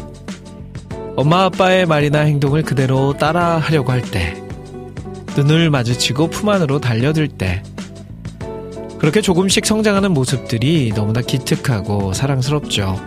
엄마 1.20 1.44
아빠의 1.44 1.84
말이나 1.84 2.20
행동을 2.20 2.62
그대로 2.62 3.12
따라 3.12 3.58
하려고 3.58 3.92
할 3.92 4.00
때, 4.00 4.42
눈을 5.36 5.68
마주치고 5.68 6.30
품 6.30 6.48
안으로 6.48 6.80
달려들 6.80 7.28
때, 7.28 7.62
그렇게 8.98 9.20
조금씩 9.20 9.66
성장하는 9.66 10.12
모습들이 10.12 10.92
너무나 10.94 11.20
기특하고 11.20 12.14
사랑스럽죠. 12.14 12.98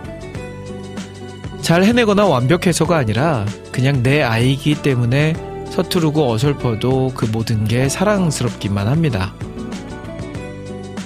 잘 1.60 1.82
해내거나 1.82 2.24
완벽해서가 2.24 2.96
아니라 2.96 3.46
그냥 3.72 4.04
내 4.04 4.22
아이기 4.22 4.80
때문에 4.80 5.32
서투르고 5.70 6.30
어설퍼도 6.30 7.14
그 7.16 7.24
모든 7.24 7.64
게 7.64 7.88
사랑스럽기만 7.88 8.86
합니다. 8.86 9.34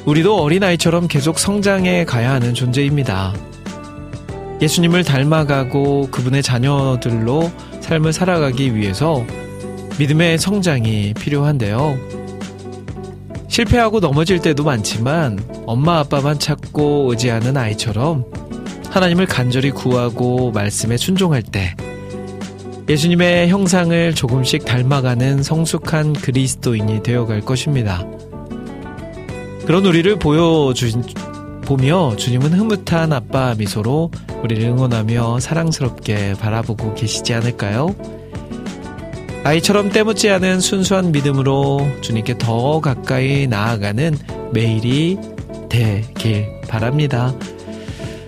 우리도 0.04 0.42
어린아이처럼 0.42 1.08
계속 1.08 1.38
성장해 1.38 2.04
가야 2.04 2.32
하는 2.32 2.52
존재입니다. 2.52 3.32
예수님을 4.60 5.04
닮아가고 5.04 6.08
그분의 6.10 6.42
자녀들로 6.42 7.50
삶을 7.80 8.12
살아가기 8.12 8.74
위해서 8.74 9.24
믿음의 9.98 10.38
성장이 10.38 11.14
필요한데요. 11.14 11.98
실패하고 13.48 14.00
넘어질 14.00 14.40
때도 14.40 14.64
많지만 14.64 15.38
엄마 15.66 15.98
아빠만 15.98 16.38
찾고 16.38 17.10
의지하는 17.10 17.56
아이처럼 17.56 18.24
하나님을 18.90 19.26
간절히 19.26 19.70
구하고 19.70 20.50
말씀에 20.52 20.96
순종할 20.96 21.42
때 21.42 21.74
예수님의 22.88 23.48
형상을 23.48 24.14
조금씩 24.14 24.64
닮아가는 24.64 25.42
성숙한 25.42 26.14
그리스도인이 26.14 27.02
되어갈 27.02 27.42
것입니다. 27.42 28.06
그런 29.66 29.84
우리를 29.84 30.18
보여주, 30.18 31.02
보며 31.68 32.16
주님은 32.16 32.54
흐뭇한 32.54 33.12
아빠 33.12 33.54
미소로 33.54 34.10
우리를 34.42 34.64
응원하며 34.64 35.38
사랑스럽게 35.38 36.32
바라보고 36.40 36.94
계시지 36.94 37.34
않을까요? 37.34 37.94
아이처럼 39.44 39.90
때묻지 39.90 40.30
않은 40.30 40.60
순수한 40.60 41.12
믿음으로 41.12 41.86
주님께 42.00 42.38
더 42.38 42.80
가까이 42.80 43.46
나아가는 43.46 44.16
매일이 44.54 45.18
되길 45.68 46.62
바랍니다. 46.68 47.34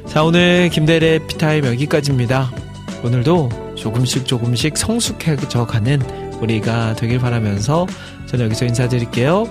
자, 0.07 0.23
오늘 0.23 0.69
김대래 0.69 1.19
피타임 1.27 1.65
여기까지입니다. 1.65 2.53
오늘도 3.03 3.75
조금씩 3.75 4.27
조금씩 4.27 4.77
성숙해져 4.77 5.67
가는 5.67 6.03
우리가 6.43 6.95
되길 6.97 7.19
바라면서 7.19 7.87
저는 8.27 8.45
여기서 8.45 8.67
인사드릴게요. 8.67 9.49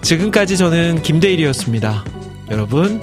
지금까지 0.00 0.56
저는 0.56 1.02
김대일이었습니다. 1.02 2.02
여러분, 2.50 3.02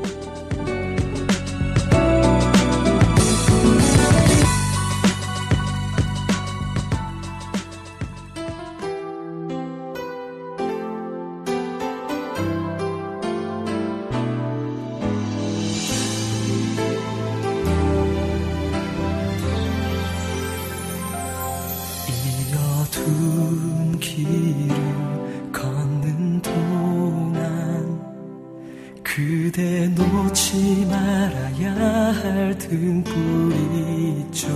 등불이 32.67 34.25
있죠. 34.27 34.47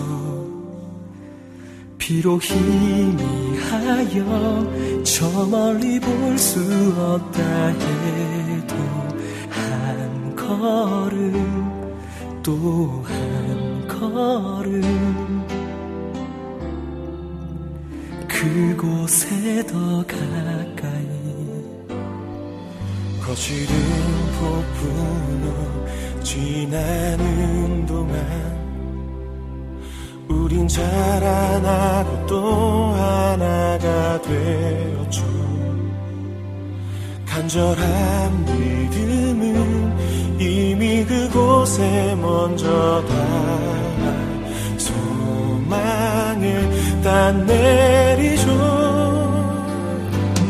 비록 1.97 2.41
희미하여 2.43 4.23
저 5.03 5.45
멀리 5.47 5.99
볼 5.99 6.37
수 6.37 6.59
없다 6.97 7.67
해도 7.67 8.75
한 9.49 10.35
걸음 10.35 11.95
또 12.43 13.03
한 13.07 13.87
걸음. 13.87 15.45
그곳에 18.27 19.65
더 19.65 20.05
가까이 20.05 21.07
거칠은 23.25 23.73
폭풍우 24.39 25.47
지나는 26.26 27.86
동안 27.86 28.15
우린 30.28 30.67
자라나고 30.67 32.26
또 32.26 32.41
하나가 32.93 34.19
되었죠 34.23 35.23
간절한 37.28 38.45
믿음은 38.45 40.39
이미 40.41 41.05
그곳에 41.05 42.15
먼저 42.15 43.03
닿아 43.05 43.76
소망을 44.78 46.45
딴 47.03 47.45
내리죠. 47.45 48.51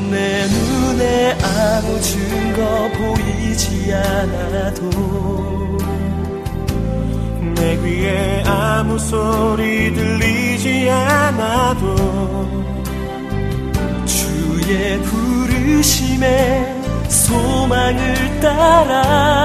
내 0.09 0.47
눈에 0.47 1.37
아무 1.41 1.99
증거 2.01 2.89
보이지 2.97 3.93
않아도 3.93 5.64
내 7.55 7.77
귀에 7.77 8.43
아무 8.45 8.99
소리 8.99 9.93
들리지 9.93 10.89
않아도 10.89 11.95
주의 14.05 15.01
부르심에 15.01 16.75
소망을 17.09 18.39
따라 18.41 19.35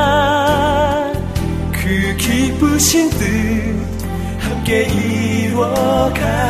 그 1.72 2.16
기쁘신 2.16 3.10
뜻 3.10 3.20
함께 4.38 4.82
이뤄가리 5.46 6.40